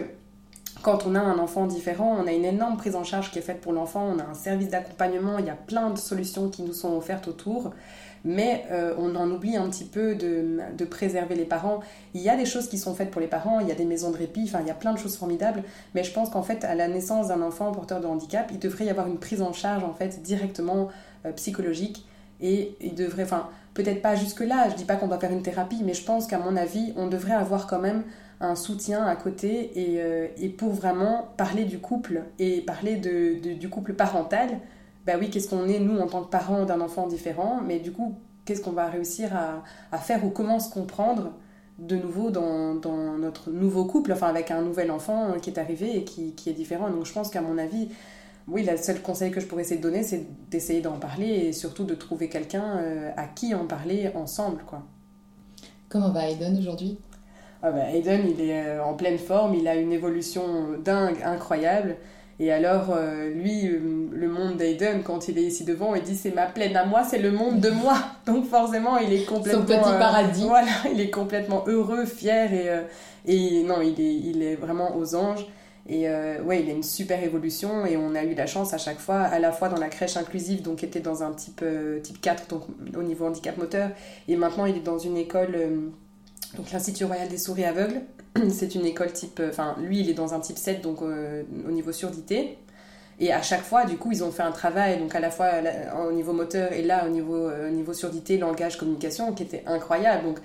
[0.82, 3.43] quand on a un enfant différent, on a une énorme prise en charge qui est
[3.43, 6.64] faite pour l'enfant, on a un service d'accompagnement, il y a plein de solutions qui
[6.64, 7.72] nous sont offertes autour
[8.24, 11.80] mais euh, on en oublie un petit peu de, préserver les parents.
[12.13, 13.86] Il y a des choses qui sont faites pour les parents, il y a des
[13.86, 15.63] maisons de répit, enfin il y a plein de choses formidables,
[15.95, 18.86] mais je pense qu'en fait à la naissance d'un enfant porteur de handicap, il devrait
[18.86, 20.89] y avoir une prise en charge en fait directement
[21.26, 22.05] euh, psychologique
[22.41, 25.41] et il devrait, enfin peut-être pas jusque là, je dis pas qu'on doit faire une
[25.41, 28.03] thérapie, mais je pense qu'à mon avis on devrait avoir quand même
[28.41, 33.53] un soutien à côté et, euh, et, pour vraiment parler du couple et parler de,
[33.53, 34.49] du couple parental.
[35.06, 37.91] Bah oui, qu'est-ce qu'on est nous en tant que parents d'un enfant différent, mais du
[37.91, 41.34] coup, qu'est-ce qu'on va réussir à, à, faire ou comment se comprendre
[41.80, 45.97] de nouveau dans, dans, notre nouveau couple, enfin avec un nouvel enfant qui est arrivé
[45.97, 46.89] et qui, qui est différent.
[46.89, 47.89] Donc je pense qu'à mon avis,
[48.47, 51.54] oui, le seul conseil que je pourrais essayer de donner, c'est d'essayer d'en parler et
[51.54, 54.64] surtout de trouver quelqu'un euh, à qui en parler ensemble.
[54.66, 54.84] quoi.
[55.89, 56.97] Comment va Aiden aujourd'hui?
[57.62, 61.95] Ah bah, Aiden, il est euh, en pleine forme, il a une évolution dingue, incroyable.
[62.44, 63.70] Et alors, euh, lui,
[64.12, 67.04] le monde d'Aiden, quand il est ici devant, il dit c'est ma plaine à moi,
[67.04, 67.96] c'est le monde de moi.
[68.26, 69.62] Donc forcément, il est complètement...
[69.62, 70.46] Son petit paradis.
[70.48, 75.16] voilà, il est complètement heureux, fier et, et non, il est, il est vraiment aux
[75.16, 75.48] anges.
[75.88, 78.78] Et euh, ouais, il a une super évolution et on a eu la chance à
[78.78, 81.60] chaque fois, à la fois dans la crèche inclusive, donc qui était dans un type,
[81.62, 82.64] euh, type 4, donc
[82.96, 83.89] au niveau handicap moteur,
[84.30, 85.89] et maintenant il est dans une école, euh,
[86.56, 88.01] donc l'Institut Royal des Souris Aveugles.
[88.49, 91.91] C'est une école type, enfin lui il est dans un type 7, donc au niveau
[91.91, 92.58] surdité.
[93.20, 95.51] Et à chaque fois, du coup, ils ont fait un travail, donc à la fois
[96.08, 100.24] au niveau moteur et là au niveau, au niveau surdité, langage, communication, qui était incroyable.
[100.24, 100.39] Donc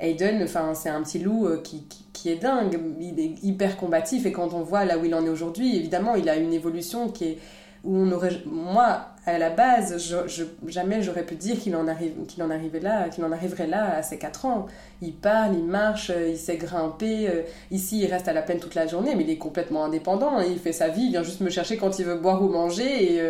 [0.00, 4.32] Aiden, c'est un petit loup euh, qui, qui, est dingue, il est hyper combatif et
[4.32, 7.24] quand on voit là où il en est aujourd'hui, évidemment, il a une évolution qui
[7.24, 7.38] est
[7.84, 12.12] où on aurait, moi, à la base, je, jamais j'aurais pu dire qu'il en, arrive,
[12.26, 14.66] qu'il en arrivait là, qu'il en arriverait là à ses 4 ans.
[15.02, 17.28] Il parle, il marche, euh, il sait grimper.
[17.28, 20.38] Euh, ici, il reste à la peine toute la journée, mais il est complètement indépendant.
[20.38, 20.44] Hein.
[20.48, 23.14] Il fait sa vie, il vient juste me chercher quand il veut boire ou manger.
[23.14, 23.22] Et,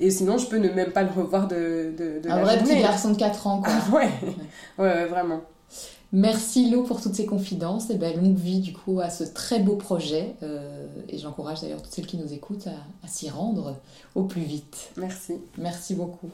[0.00, 2.80] et sinon, je peux ne même pas le revoir de, de, de Un vrai petit
[2.80, 3.72] garçon de 4 ans, quoi.
[3.98, 4.08] ouais.
[4.78, 5.40] ouais, ouais, vraiment.
[6.12, 9.58] Merci Lou pour toutes ces confidences et ben, longue vie du coup à ce très
[9.58, 12.68] beau projet euh, et j'encourage d'ailleurs toutes celles qui nous écoutent
[13.02, 13.76] à s'y rendre
[14.14, 14.92] au plus vite.
[14.96, 15.34] Merci.
[15.58, 16.30] Merci beaucoup.